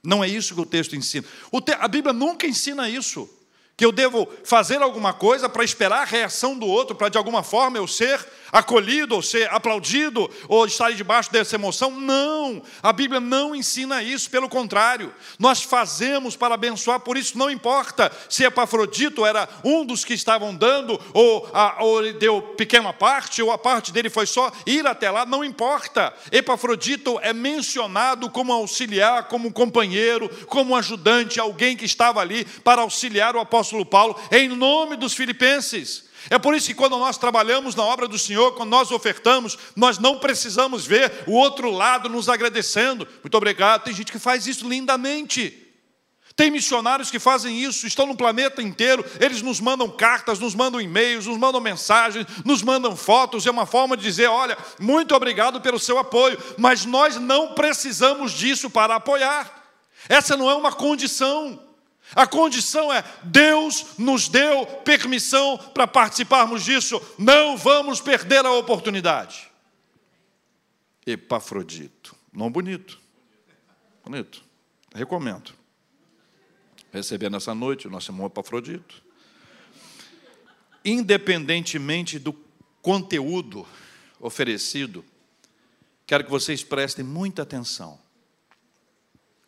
[0.03, 1.25] Não é isso que o texto ensina.
[1.51, 1.71] O te...
[1.71, 3.29] A Bíblia nunca ensina isso
[3.75, 7.43] que eu devo fazer alguma coisa para esperar a reação do outro, para de alguma
[7.43, 8.19] forma eu ser
[8.53, 11.89] acolhido, ou ser aplaudido, ou estar debaixo dessa emoção.
[11.91, 17.49] Não, a Bíblia não ensina isso, pelo contrário, nós fazemos para abençoar, por isso não
[17.49, 22.93] importa se Epafrodito era um dos que estavam dando, ou, a, ou ele deu pequena
[22.93, 26.13] parte, ou a parte dele foi só ir até lá, não importa.
[26.31, 33.35] Epafrodito é mencionado como auxiliar, como companheiro, como ajudante, alguém que estava ali para auxiliar
[33.35, 36.12] o apóstolo Paulo, em nome dos filipenses.
[36.29, 39.97] É por isso que quando nós trabalhamos na obra do Senhor, quando nós ofertamos, nós
[39.97, 43.07] não precisamos ver o outro lado nos agradecendo.
[43.21, 43.83] Muito obrigado.
[43.83, 45.63] Tem gente que faz isso lindamente.
[46.35, 50.81] Tem missionários que fazem isso, estão no planeta inteiro, eles nos mandam cartas, nos mandam
[50.81, 55.61] e-mails, nos mandam mensagens, nos mandam fotos, é uma forma de dizer: olha, muito obrigado
[55.61, 59.63] pelo seu apoio, mas nós não precisamos disso para apoiar.
[60.09, 61.59] Essa não é uma condição.
[62.15, 69.49] A condição é: Deus nos deu permissão para participarmos disso, não vamos perder a oportunidade.
[71.05, 72.99] Epafrodito, nome bonito,
[74.03, 74.43] bonito,
[74.93, 75.53] recomendo.
[76.91, 79.01] Receber nessa noite o nosso irmão Epafrodito.
[80.85, 82.33] Independentemente do
[82.81, 83.65] conteúdo
[84.19, 85.03] oferecido,
[86.05, 88.02] quero que vocês prestem muita atenção.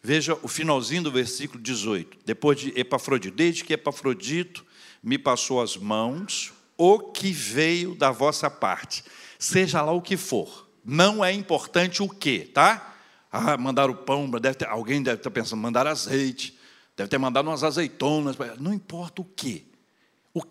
[0.05, 2.19] Veja o finalzinho do versículo 18.
[2.23, 3.35] Depois de Epafrodito.
[3.35, 4.63] Desde que Epafrodito
[5.01, 9.03] me passou as mãos, o que veio da vossa parte,
[9.39, 10.69] seja lá o que for.
[10.85, 12.93] Não é importante o que, tá?
[13.31, 16.55] Ah, mandaram o pão, deve ter, alguém deve estar pensando, mandar azeite,
[16.95, 18.35] deve ter mandado umas azeitonas.
[18.59, 19.65] Não importa o que.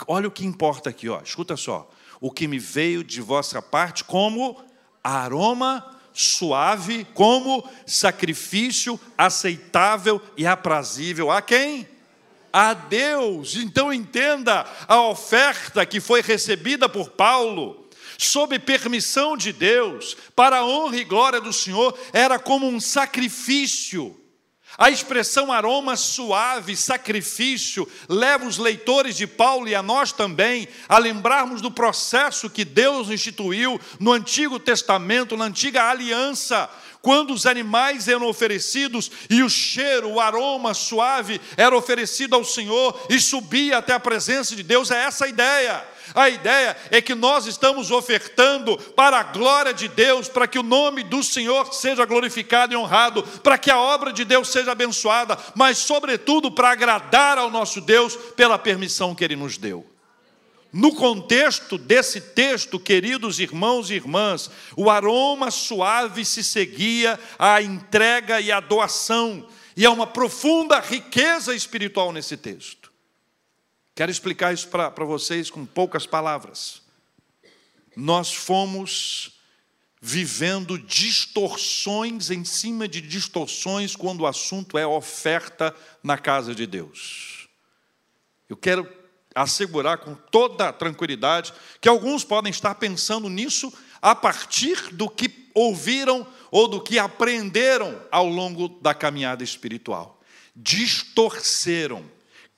[0.08, 1.20] olha o que importa aqui, ó.
[1.20, 1.88] escuta só.
[2.20, 4.60] O que me veio de vossa parte como
[5.00, 11.88] aroma suave, como sacrifício aceitável e aprazível a quem?
[12.52, 13.56] A Deus.
[13.56, 17.84] Então entenda a oferta que foi recebida por Paulo
[18.16, 24.23] sob permissão de Deus, para a honra e glória do Senhor, era como um sacrifício.
[24.76, 30.98] A expressão aroma suave, sacrifício, leva os leitores de Paulo e a nós também a
[30.98, 36.68] lembrarmos do processo que Deus instituiu no Antigo Testamento, na antiga aliança,
[37.00, 42.98] quando os animais eram oferecidos e o cheiro, o aroma suave era oferecido ao Senhor
[43.10, 45.93] e subia até a presença de Deus, é essa a ideia.
[46.12, 50.62] A ideia é que nós estamos ofertando para a glória de Deus, para que o
[50.62, 55.38] nome do Senhor seja glorificado e honrado, para que a obra de Deus seja abençoada,
[55.54, 59.86] mas, sobretudo, para agradar ao nosso Deus pela permissão que Ele nos deu.
[60.72, 68.40] No contexto desse texto, queridos irmãos e irmãs, o aroma suave se seguia à entrega
[68.40, 69.46] e à doação,
[69.76, 72.83] e há uma profunda riqueza espiritual nesse texto.
[73.94, 76.82] Quero explicar isso para vocês com poucas palavras.
[77.96, 79.38] Nós fomos
[80.00, 87.48] vivendo distorções em cima de distorções quando o assunto é oferta na casa de Deus.
[88.48, 88.86] Eu quero
[89.32, 93.72] assegurar com toda tranquilidade que alguns podem estar pensando nisso
[94.02, 100.20] a partir do que ouviram ou do que aprenderam ao longo da caminhada espiritual.
[100.54, 102.04] Distorceram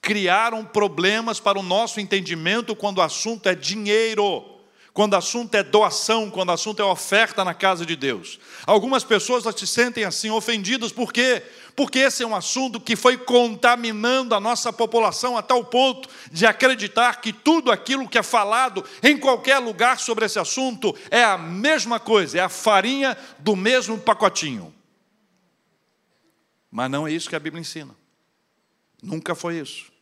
[0.06, 4.44] criaram problemas para o nosso entendimento quando o assunto é dinheiro,
[4.92, 8.38] quando o assunto é doação, quando o assunto é oferta na casa de Deus.
[8.64, 11.42] Algumas pessoas se sentem assim ofendidas, por quê?
[11.74, 16.46] Porque esse é um assunto que foi contaminando a nossa população a tal ponto de
[16.46, 21.36] acreditar que tudo aquilo que é falado em qualquer lugar sobre esse assunto é a
[21.36, 24.72] mesma coisa, é a farinha do mesmo pacotinho.
[26.70, 27.92] Mas não é isso que a Bíblia ensina.
[29.02, 29.95] Nunca foi isso.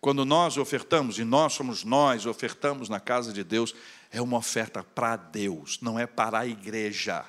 [0.00, 3.74] Quando nós ofertamos, e nós somos nós, ofertamos na casa de Deus,
[4.10, 7.24] é uma oferta para Deus, não é para a igreja.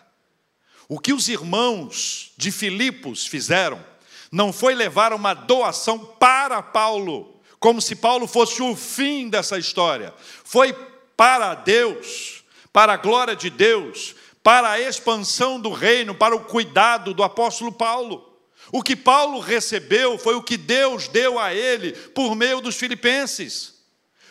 [0.88, 3.84] O que os irmãos de Filipos fizeram
[4.32, 10.14] não foi levar uma doação para Paulo, como se Paulo fosse o fim dessa história.
[10.18, 10.74] Foi
[11.18, 17.14] para Deus, para a glória de Deus, para a expansão do reino, para o cuidado
[17.14, 18.31] do apóstolo Paulo.
[18.72, 23.82] O que Paulo recebeu foi o que Deus deu a ele por meio dos filipenses.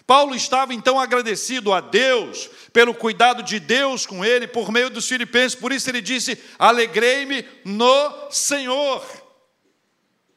[0.06, 5.06] Paulo estava então agradecido a Deus pelo cuidado de Deus com ele por meio dos
[5.06, 9.04] filipenses, por isso ele disse: Alegrei-me no Senhor.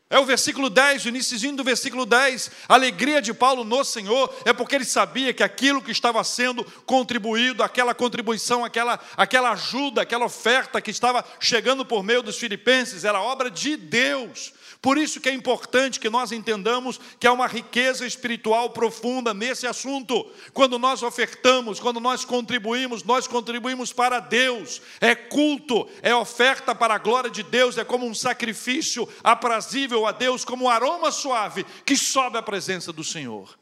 [0.09, 2.51] É o versículo 10, o iníciozinho do versículo 10.
[2.69, 6.63] A alegria de Paulo no Senhor é porque ele sabia que aquilo que estava sendo
[6.85, 13.03] contribuído, aquela contribuição, aquela, aquela ajuda, aquela oferta que estava chegando por meio dos filipenses,
[13.03, 14.53] era obra de Deus.
[14.83, 19.65] Por isso que é importante que nós entendamos que há uma riqueza espiritual profunda nesse
[19.65, 20.29] assunto.
[20.51, 24.81] Quando nós ofertamos, quando nós contribuímos, nós contribuímos para Deus.
[24.99, 30.11] É culto, é oferta para a glória de Deus, é como um sacrifício aprazível a
[30.11, 33.57] Deus, como um aroma suave que sobe à presença do Senhor.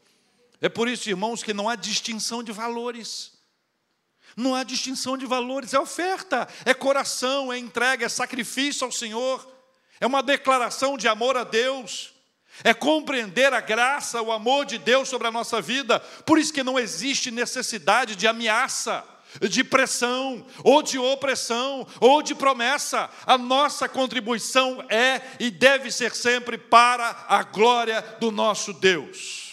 [0.60, 3.32] É por isso, irmãos, que não há distinção de valores.
[4.36, 9.52] Não há distinção de valores, é oferta, é coração, é entrega, é sacrifício ao Senhor
[10.02, 12.12] é uma declaração de amor a Deus,
[12.64, 16.00] é compreender a graça, o amor de Deus sobre a nossa vida.
[16.26, 19.04] Por isso que não existe necessidade de ameaça,
[19.40, 23.10] de pressão, ou de opressão, ou de promessa.
[23.26, 29.52] A nossa contribuição é e deve ser sempre para a glória do nosso Deus.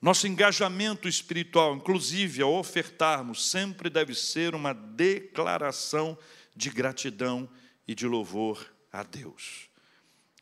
[0.00, 6.18] Nosso engajamento espiritual, inclusive ao ofertarmos, sempre deve ser uma declaração
[6.56, 7.48] de gratidão
[7.86, 9.70] e de louvor a Deus.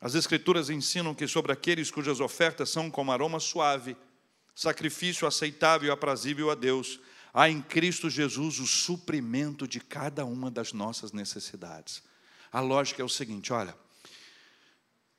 [0.00, 3.94] As Escrituras ensinam que sobre aqueles cujas ofertas são como aroma suave,
[4.54, 6.98] sacrifício aceitável e aprazível a Deus,
[7.32, 12.02] há em Cristo Jesus o suprimento de cada uma das nossas necessidades.
[12.52, 13.76] A lógica é o seguinte: olha,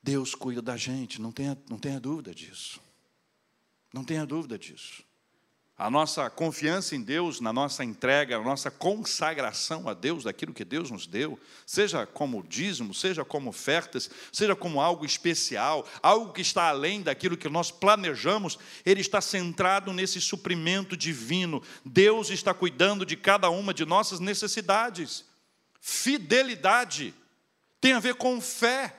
[0.01, 2.79] Deus cuida da gente, não tenha, não tenha dúvida disso.
[3.93, 5.03] Não tenha dúvida disso
[5.81, 10.63] a nossa confiança em Deus, na nossa entrega, a nossa consagração a Deus, daquilo que
[10.63, 16.41] Deus nos deu, seja como dízimo, seja como ofertas, seja como algo especial, algo que
[16.41, 21.63] está além daquilo que nós planejamos, ele está centrado nesse suprimento divino.
[21.83, 25.25] Deus está cuidando de cada uma de nossas necessidades.
[25.79, 27.11] fidelidade,
[27.79, 28.95] tem a ver com fé,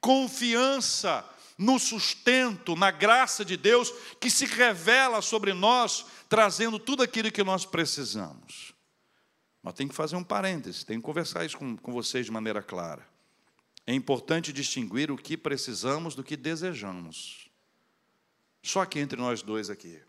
[0.00, 1.22] confiança
[1.58, 7.42] no sustento, na graça de Deus que se revela sobre nós, trazendo tudo aquilo que
[7.42, 8.72] nós precisamos.
[9.62, 12.62] Mas tem que fazer um parêntese, tem que conversar isso com, com vocês de maneira
[12.62, 13.06] clara.
[13.86, 17.48] É importante distinguir o que precisamos do que desejamos.
[18.62, 20.00] Só que entre nós dois aqui.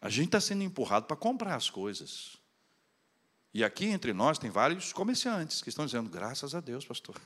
[0.00, 2.36] A gente está sendo empurrado para comprar as coisas.
[3.52, 7.16] E aqui entre nós tem vários comerciantes que estão dizendo, graças a Deus, pastor.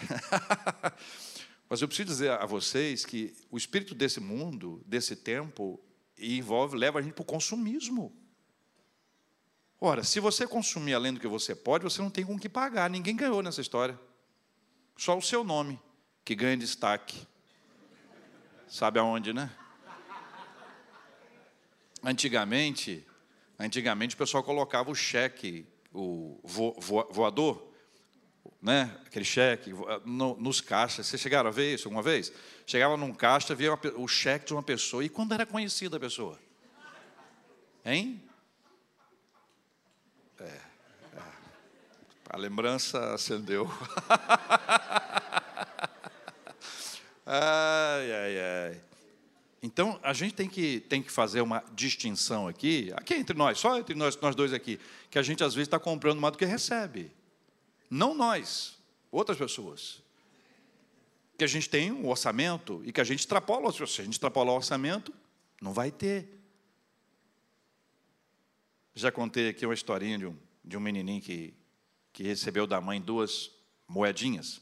[1.70, 5.80] Mas eu preciso dizer a vocês que o espírito desse mundo, desse tempo,
[6.18, 8.12] envolve, leva a gente para o consumismo.
[9.80, 12.90] Ora, se você consumir além do que você pode, você não tem com que pagar.
[12.90, 13.98] Ninguém ganhou nessa história.
[14.96, 15.80] Só o seu nome
[16.24, 17.24] que ganha destaque.
[18.66, 19.48] Sabe aonde, né?
[22.02, 23.06] Antigamente,
[23.56, 25.64] antigamente o pessoal colocava o cheque,
[25.94, 26.40] o
[27.12, 27.69] voador,
[28.60, 28.94] né?
[29.06, 29.72] aquele cheque,
[30.04, 31.06] no, nos caixas.
[31.06, 32.32] Vocês chegaram a ver isso alguma vez?
[32.66, 35.04] Chegava num caixa, via uma, o cheque de uma pessoa.
[35.04, 36.38] E quando era conhecida a pessoa?
[37.84, 38.22] Hein?
[40.38, 40.60] É, é.
[42.28, 43.68] A lembrança acendeu.
[47.24, 48.80] ai, ai, ai.
[49.62, 53.78] Então, a gente tem que, tem que fazer uma distinção aqui, aqui entre nós, só
[53.78, 54.80] entre nós, nós dois aqui,
[55.10, 57.12] que a gente às vezes está comprando mais do que recebe.
[57.90, 58.78] Não nós,
[59.10, 60.00] outras pessoas.
[61.36, 63.72] Que a gente tem um orçamento e que a gente extrapola.
[63.72, 65.12] Se a gente extrapolar o orçamento,
[65.60, 66.28] não vai ter.
[68.94, 71.54] Já contei aqui uma historinha de um, de um menininho que,
[72.12, 73.50] que recebeu da mãe duas
[73.88, 74.60] moedinhas.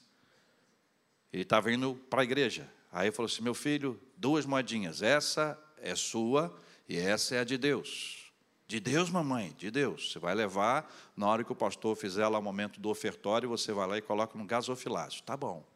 [1.32, 2.72] Ele estava indo para a igreja.
[2.90, 6.56] Aí falou assim: Meu filho, duas moedinhas, essa é sua
[6.88, 8.27] e essa é a de Deus.
[8.68, 10.12] De Deus, mamãe, de Deus.
[10.12, 13.72] Você vai levar, na hora que o pastor fizer lá o momento do ofertório, você
[13.72, 15.22] vai lá e coloca no gasofilácio.
[15.22, 15.66] Tá bom.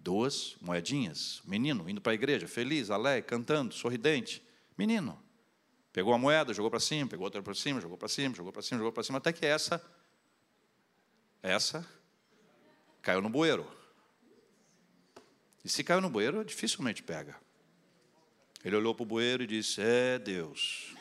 [0.00, 1.42] Duas moedinhas.
[1.44, 4.42] Menino, indo para a igreja, feliz, alegre, cantando, sorridente.
[4.76, 5.22] Menino.
[5.92, 8.62] Pegou a moeda, jogou para cima, pegou outra para cima, jogou para cima, jogou para
[8.62, 9.84] cima, jogou para cima, até que essa,
[11.42, 11.86] essa,
[13.02, 13.70] caiu no bueiro.
[15.62, 17.36] E se caiu no bueiro, dificilmente pega.
[18.64, 20.94] Ele olhou para o bueiro e disse: É Deus.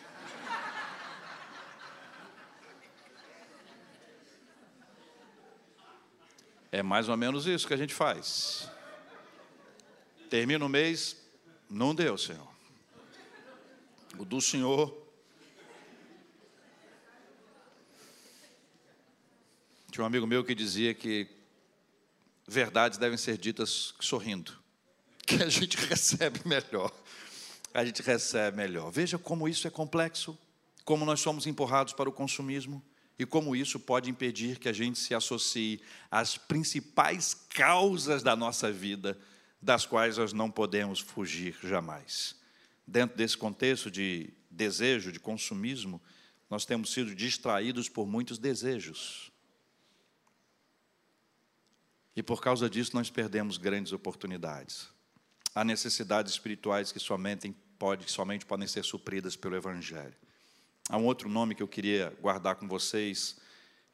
[6.71, 8.69] É mais ou menos isso que a gente faz.
[10.29, 11.17] Termina o mês,
[11.69, 12.47] não deu, Senhor.
[14.17, 14.97] O do Senhor.
[19.91, 21.27] Tinha um amigo meu que dizia que
[22.47, 24.57] verdades devem ser ditas sorrindo,
[25.27, 26.93] que a gente recebe melhor.
[27.73, 28.89] A gente recebe melhor.
[28.91, 30.37] Veja como isso é complexo,
[30.85, 32.81] como nós somos empurrados para o consumismo
[33.21, 38.71] e como isso pode impedir que a gente se associe às principais causas da nossa
[38.71, 39.15] vida,
[39.61, 42.35] das quais nós não podemos fugir jamais.
[42.87, 46.01] Dentro desse contexto de desejo, de consumismo,
[46.49, 49.31] nós temos sido distraídos por muitos desejos.
[52.15, 54.89] E por causa disso nós perdemos grandes oportunidades.
[55.53, 60.15] Há necessidades espirituais que somente, pode, somente podem ser supridas pelo Evangelho.
[60.89, 63.37] Há um outro nome que eu queria guardar com vocês.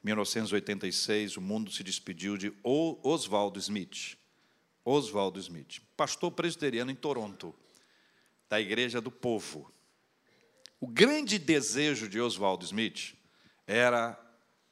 [0.03, 4.17] Em 1986, o mundo se despediu de Oswaldo Smith.
[4.83, 7.53] Oswaldo Smith, pastor presbiteriano em Toronto,
[8.47, 9.69] da Igreja do Povo.
[10.79, 13.13] O grande desejo de Oswaldo Smith
[13.65, 14.17] era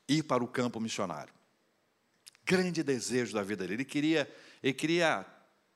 [0.08, 1.34] ir para o campo missionário.
[2.46, 3.74] Grande desejo da vida dele.
[3.74, 5.26] Ele queria, ele queria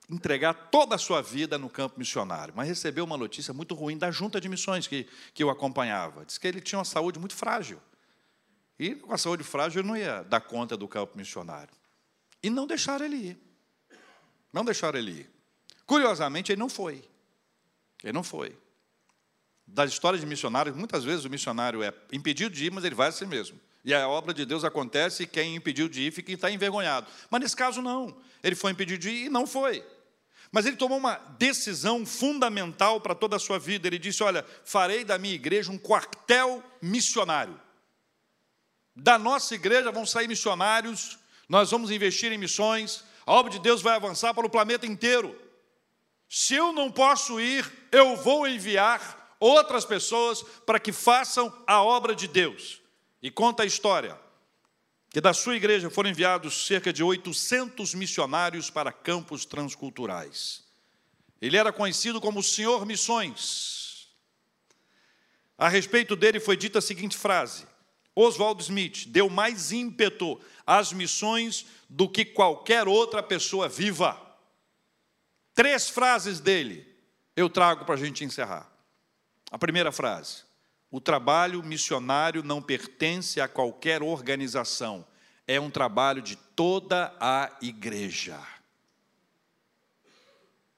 [0.09, 4.09] entregar toda a sua vida no campo missionário, mas recebeu uma notícia muito ruim da
[4.09, 6.25] junta de missões que, que o acompanhava.
[6.25, 7.79] Diz que ele tinha uma saúde muito frágil.
[8.79, 11.73] E com a saúde frágil ele não ia dar conta do campo missionário.
[12.41, 13.37] E não deixaram ele ir.
[14.51, 15.29] Não deixaram ele ir.
[15.85, 17.03] Curiosamente, ele não foi.
[18.03, 18.57] Ele não foi.
[19.67, 23.09] Das histórias de missionários, muitas vezes o missionário é impedido de ir, mas ele vai
[23.09, 23.59] a si mesmo.
[23.83, 27.07] E a obra de Deus acontece e quem impediu de ir fica está envergonhado.
[27.29, 28.17] Mas nesse caso, não.
[28.43, 29.85] Ele foi impedido de ir e não foi.
[30.51, 33.87] Mas ele tomou uma decisão fundamental para toda a sua vida.
[33.87, 37.59] Ele disse: Olha, farei da minha igreja um quartel missionário.
[38.95, 43.81] Da nossa igreja vão sair missionários, nós vamos investir em missões, a obra de Deus
[43.81, 45.39] vai avançar para o planeta inteiro.
[46.27, 52.13] Se eu não posso ir, eu vou enviar outras pessoas para que façam a obra
[52.13, 52.81] de Deus.
[53.21, 54.17] E conta a história
[55.09, 60.63] que da sua igreja foram enviados cerca de 800 missionários para campos transculturais.
[61.41, 64.09] Ele era conhecido como Senhor Missões.
[65.57, 67.65] A respeito dele foi dita a seguinte frase:
[68.15, 74.19] Oswald Smith deu mais ímpeto às missões do que qualquer outra pessoa viva.
[75.55, 76.87] Três frases dele
[77.35, 78.71] eu trago para a gente encerrar.
[79.51, 80.43] A primeira frase:
[80.91, 85.05] o trabalho missionário não pertence a qualquer organização,
[85.47, 88.39] é um trabalho de toda a igreja.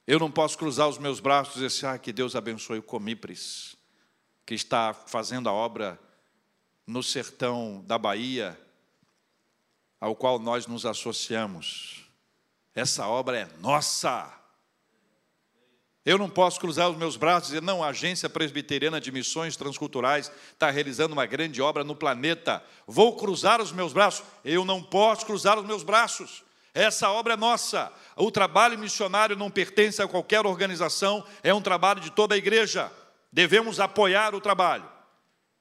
[0.05, 2.84] Eu não posso cruzar os meus braços e dizer assim, ah, que Deus abençoe o
[2.84, 3.76] Comipres,
[4.45, 5.99] que está fazendo a obra
[6.86, 8.59] no sertão da Bahia,
[9.99, 12.05] ao qual nós nos associamos.
[12.74, 14.41] Essa obra é nossa.
[16.04, 19.56] Eu não posso cruzar os meus braços e dizer, não, a Agência Presbiteriana de Missões
[19.56, 22.64] Transculturais está realizando uma grande obra no planeta.
[22.88, 24.26] Vou cruzar os meus braços.
[24.43, 26.43] Eu não posso cruzar os meus braços.
[26.74, 27.91] Essa obra é nossa.
[28.16, 32.91] O trabalho missionário não pertence a qualquer organização, é um trabalho de toda a igreja.
[33.32, 34.89] Devemos apoiar o trabalho.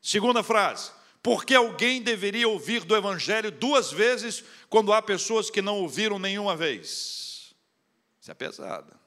[0.00, 0.90] Segunda frase:
[1.22, 6.18] por que alguém deveria ouvir do Evangelho duas vezes quando há pessoas que não ouviram
[6.18, 7.54] nenhuma vez?
[8.20, 8.99] Isso é pesado.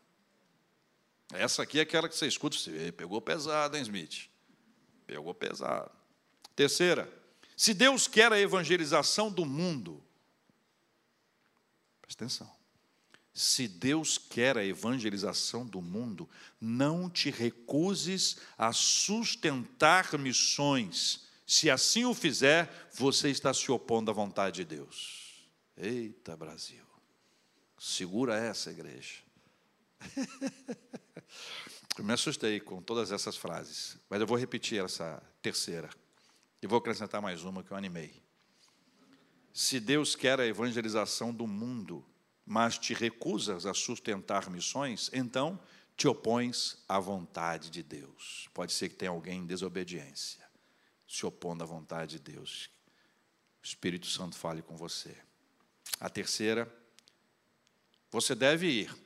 [1.33, 4.29] Essa aqui é aquela que você escuta, você pegou pesado, hein, Smith?
[5.05, 5.91] Pegou pesado.
[6.55, 7.11] Terceira,
[7.57, 10.03] se Deus quer a evangelização do mundo,
[12.01, 12.63] presta atenção.
[13.33, 16.29] Se Deus quer a evangelização do mundo,
[16.61, 21.27] não te recuses a sustentar missões.
[21.47, 25.47] Se assim o fizer, você está se opondo à vontade de Deus.
[25.75, 26.85] Eita, Brasil.
[27.79, 29.23] Segura essa, igreja.
[31.97, 35.89] Eu me assustei com todas essas frases, mas eu vou repetir essa terceira.
[36.59, 38.23] E vou acrescentar mais uma que eu animei.
[39.53, 42.03] Se Deus quer a evangelização do mundo,
[42.43, 45.59] mas te recusas a sustentar missões, então
[45.95, 48.49] te opões à vontade de Deus.
[48.53, 50.43] Pode ser que tenha alguém em desobediência,
[51.07, 52.71] se opondo à vontade de Deus.
[53.61, 55.15] O Espírito Santo fale com você.
[55.99, 56.73] A terceira,
[58.09, 59.02] você deve ir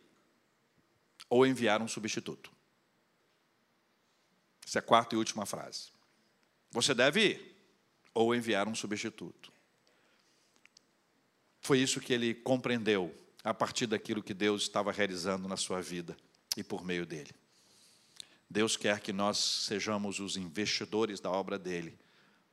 [1.30, 2.52] ou enviar um substituto.
[4.66, 5.90] Essa é a quarta e última frase.
[6.72, 7.58] Você deve ir
[8.14, 9.52] ou enviar um substituto.
[11.62, 13.14] Foi isso que ele compreendeu
[13.44, 16.18] a partir daquilo que Deus estava realizando na sua vida
[16.56, 17.32] e por meio dele.
[18.50, 21.98] Deus quer que nós sejamos os investidores da obra dele,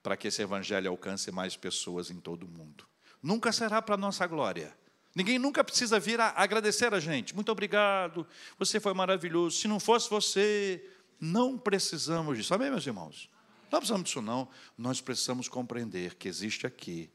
[0.03, 2.87] para que esse evangelho alcance mais pessoas em todo o mundo.
[3.22, 4.77] Nunca será para nossa glória,
[5.15, 7.35] Ninguém nunca precisa vir a agradecer a gente.
[7.35, 8.27] Muito obrigado,
[8.59, 9.59] você foi maravilhoso.
[9.59, 10.85] Se não fosse você,
[11.21, 12.53] não precisamos disso.
[12.53, 13.31] Amém, meus irmãos?
[13.71, 14.49] Não precisamos disso, não.
[14.77, 17.11] Nós precisamos compreender que existe aqui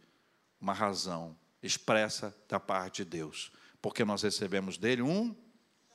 [0.61, 5.35] uma razão expressa da parte de Deus, porque nós recebemos dele um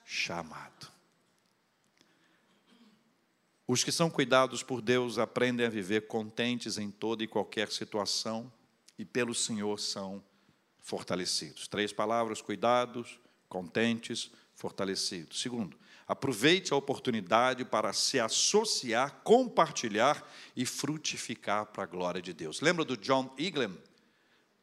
[0.04, 0.92] chamado.
[3.66, 8.52] Os que são cuidados por Deus aprendem a viver contentes em toda e qualquer situação
[8.98, 10.22] e pelo Senhor são
[10.84, 11.66] fortalecidos.
[11.66, 13.18] Três palavras: cuidados,
[13.48, 15.40] contentes, fortalecidos.
[15.40, 15.76] Segundo,
[16.06, 20.22] aproveite a oportunidade para se associar, compartilhar
[20.54, 22.60] e frutificar para a glória de Deus.
[22.60, 23.76] Lembra do John Eglin?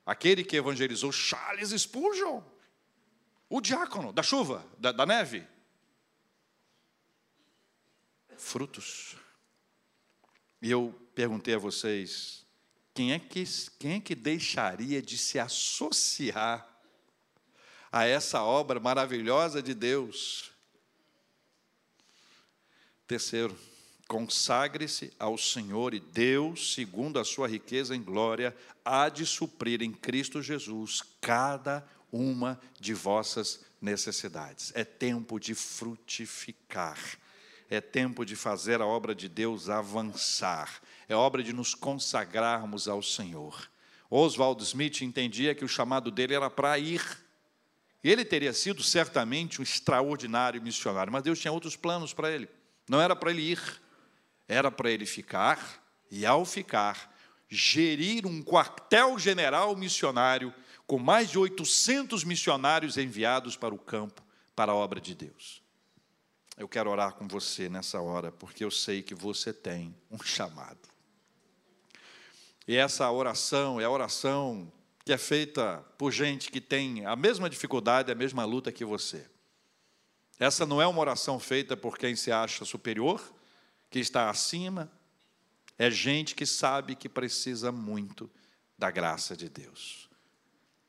[0.05, 2.41] Aquele que evangelizou Charles Spurgeon,
[3.49, 5.45] o diácono da chuva, da, da neve.
[8.37, 9.15] Frutos.
[10.61, 12.45] E eu perguntei a vocês,
[13.01, 13.43] quem é que,
[13.79, 16.67] quem é que deixaria de se associar
[17.91, 20.51] a essa obra maravilhosa de Deus?
[23.07, 23.57] Terceiro,
[24.07, 29.91] consagre-se ao Senhor e Deus, segundo a sua riqueza em glória, há de suprir em
[29.91, 34.71] Cristo Jesus cada uma de vossas necessidades.
[34.75, 36.99] É tempo de frutificar,
[37.67, 40.79] é tempo de fazer a obra de Deus avançar
[41.11, 43.69] é obra de nos consagrarmos ao Senhor.
[44.09, 47.01] Oswald Smith entendia que o chamado dele era para ir.
[48.03, 52.49] Ele teria sido certamente um extraordinário missionário, mas Deus tinha outros planos para ele.
[52.89, 53.61] Não era para ele ir,
[54.47, 57.13] era para ele ficar e, ao ficar,
[57.49, 60.53] gerir um quartel-general missionário
[60.87, 64.23] com mais de 800 missionários enviados para o campo
[64.55, 65.61] para a obra de Deus.
[66.57, 70.90] Eu quero orar com você nessa hora, porque eu sei que você tem um chamado.
[72.71, 74.71] E essa oração é a oração
[75.03, 79.29] que é feita por gente que tem a mesma dificuldade, a mesma luta que você.
[80.39, 83.21] Essa não é uma oração feita por quem se acha superior,
[83.89, 84.89] que está acima.
[85.77, 88.31] É gente que sabe que precisa muito
[88.77, 90.09] da graça de Deus.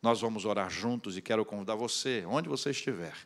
[0.01, 3.17] Nós vamos orar juntos e quero convidar você, onde você estiver,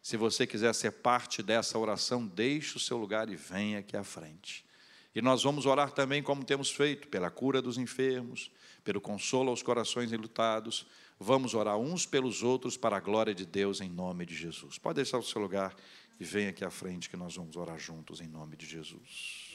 [0.00, 4.02] se você quiser ser parte dessa oração, deixe o seu lugar e venha aqui à
[4.02, 4.64] frente.
[5.18, 8.52] E nós vamos orar também, como temos feito, pela cura dos enfermos,
[8.84, 10.86] pelo consolo aos corações enlutados.
[11.18, 14.78] Vamos orar uns pelos outros para a glória de Deus em nome de Jesus.
[14.78, 15.74] Pode deixar o seu lugar
[16.20, 19.47] e venha aqui à frente que nós vamos orar juntos em nome de Jesus.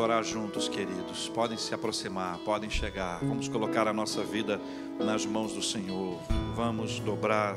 [0.00, 1.28] Orar juntos, queridos.
[1.28, 3.20] Podem se aproximar, podem chegar.
[3.20, 4.60] Vamos colocar a nossa vida
[4.98, 6.20] nas mãos do Senhor.
[6.54, 7.56] Vamos dobrar.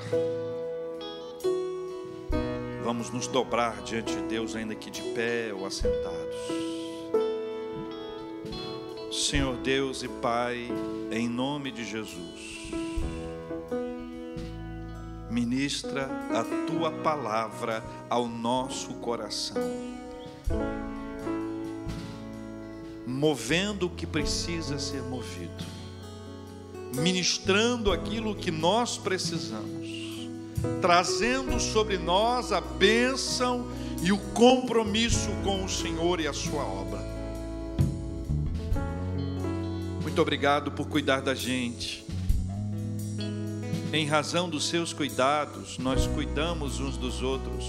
[2.83, 6.35] Vamos nos dobrar diante de Deus, ainda que de pé ou assentados.
[9.11, 10.67] Senhor Deus e Pai,
[11.11, 12.71] em nome de Jesus,
[15.29, 19.98] ministra a tua palavra ao nosso coração
[23.19, 25.65] movendo o que precisa ser movido,
[26.93, 29.89] ministrando aquilo que nós precisamos,
[30.81, 33.67] trazendo sobre nós a bênção
[34.01, 36.99] e o compromisso com o Senhor e a Sua obra.
[40.01, 42.05] Muito obrigado por cuidar da gente.
[43.91, 47.65] Em razão dos seus cuidados, nós cuidamos uns dos outros.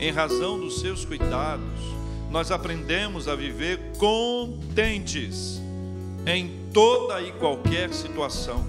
[0.00, 2.01] Em razão dos seus cuidados,
[2.32, 5.60] nós aprendemos a viver contentes
[6.26, 8.64] em toda e qualquer situação.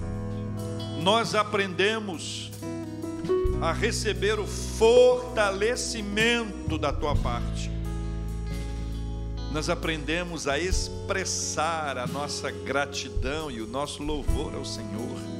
[1.00, 2.52] Nós aprendemos
[3.62, 7.70] a receber o fortalecimento da tua parte.
[9.50, 15.33] Nós aprendemos a expressar a nossa gratidão e o nosso louvor ao Senhor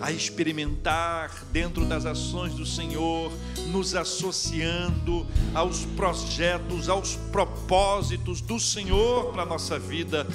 [0.00, 3.30] a experimentar dentro das ações do Senhor,
[3.68, 10.26] nos associando aos projetos, aos propósitos do Senhor para a nossa vida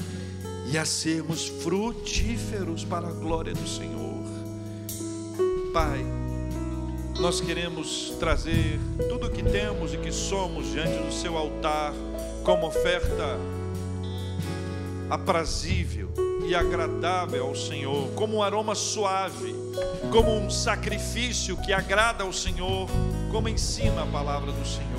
[0.72, 4.24] e a sermos frutíferos para a glória do Senhor.
[5.74, 6.06] Pai,
[7.20, 11.94] nós queremos trazer tudo o que temos e que somos diante do Seu altar
[12.44, 13.38] como oferta
[15.10, 19.56] aprazível e agradável ao Senhor, como um aroma suave,
[20.12, 22.88] como um sacrifício que agrada ao Senhor,
[23.32, 24.96] como ensina a palavra do Senhor.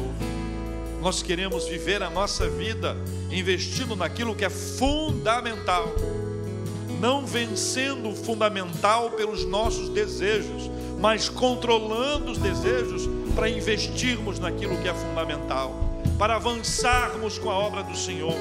[1.01, 2.97] Nós queremos viver a nossa vida
[3.31, 5.95] investindo naquilo que é fundamental,
[7.01, 14.89] não vencendo o fundamental pelos nossos desejos, mas controlando os desejos para investirmos naquilo que
[14.89, 15.75] é fundamental,
[16.19, 18.35] para avançarmos com a obra do Senhor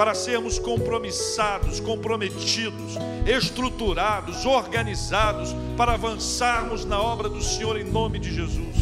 [0.00, 2.94] para sermos compromissados, comprometidos,
[3.26, 8.76] estruturados, organizados, para avançarmos na obra do Senhor em nome de Jesus.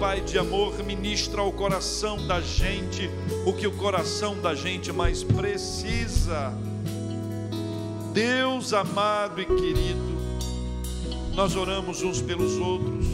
[0.00, 3.10] Pai de amor, ministra ao coração da gente
[3.44, 6.54] o que o coração da gente mais precisa.
[8.14, 10.16] Deus amado e querido,
[11.34, 13.04] nós oramos uns pelos outros,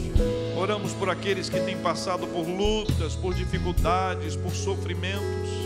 [0.57, 5.60] oramos por aqueles que têm passado por lutas, por dificuldades, por sofrimentos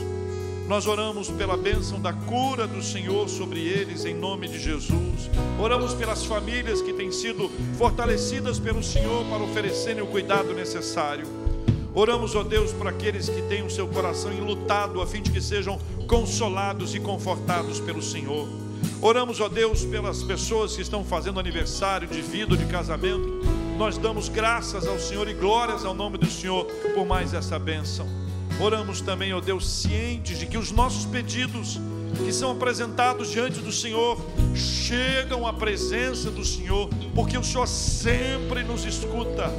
[0.67, 5.29] nós oramos pela bênção da cura do Senhor sobre eles, em nome de Jesus.
[5.59, 11.27] Oramos pelas famílias que têm sido fortalecidas pelo Senhor para oferecerem o cuidado necessário.
[11.93, 15.39] Oramos, ó Deus, para aqueles que têm o seu coração enlutado, a fim de que
[15.39, 18.47] sejam consolados e confortados pelo Senhor.
[19.01, 23.39] Oramos, ó Deus, pelas pessoas que estão fazendo aniversário de vida, de casamento.
[23.77, 28.24] Nós damos graças ao Senhor e glórias ao nome do Senhor por mais essa bênção.
[28.59, 31.79] Oramos também, ó Deus, cientes de que os nossos pedidos
[32.23, 34.17] que são apresentados diante do Senhor
[34.55, 39.51] chegam à presença do Senhor, porque o Senhor sempre nos escuta.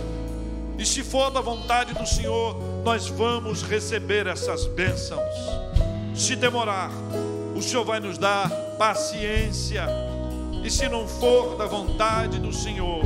[0.79, 5.35] E se for da vontade do Senhor, nós vamos receber essas bênçãos.
[6.15, 6.91] Se demorar,
[7.55, 9.87] o Senhor vai nos dar paciência.
[10.65, 13.03] E se não for da vontade do Senhor,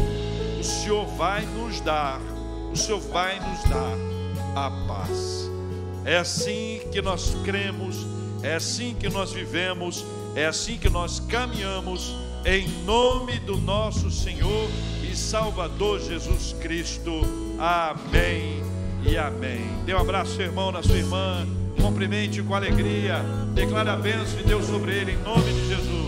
[0.59, 2.21] o Senhor vai nos dar,
[2.73, 3.97] o Senhor vai nos dar
[4.57, 5.50] a paz.
[6.05, 8.07] É assim que nós cremos,
[8.43, 14.71] é assim que nós vivemos, é assim que nós caminhamos, em nome do nosso Senhor
[15.03, 17.21] e Salvador Jesus Cristo.
[17.59, 18.63] Amém
[19.05, 19.61] e amém.
[19.85, 21.47] Dê um abraço, seu irmão, na sua irmã.
[21.81, 23.23] Cumprimente com alegria.
[23.55, 26.00] Declare a bênção de Deus sobre ele, em nome de Jesus.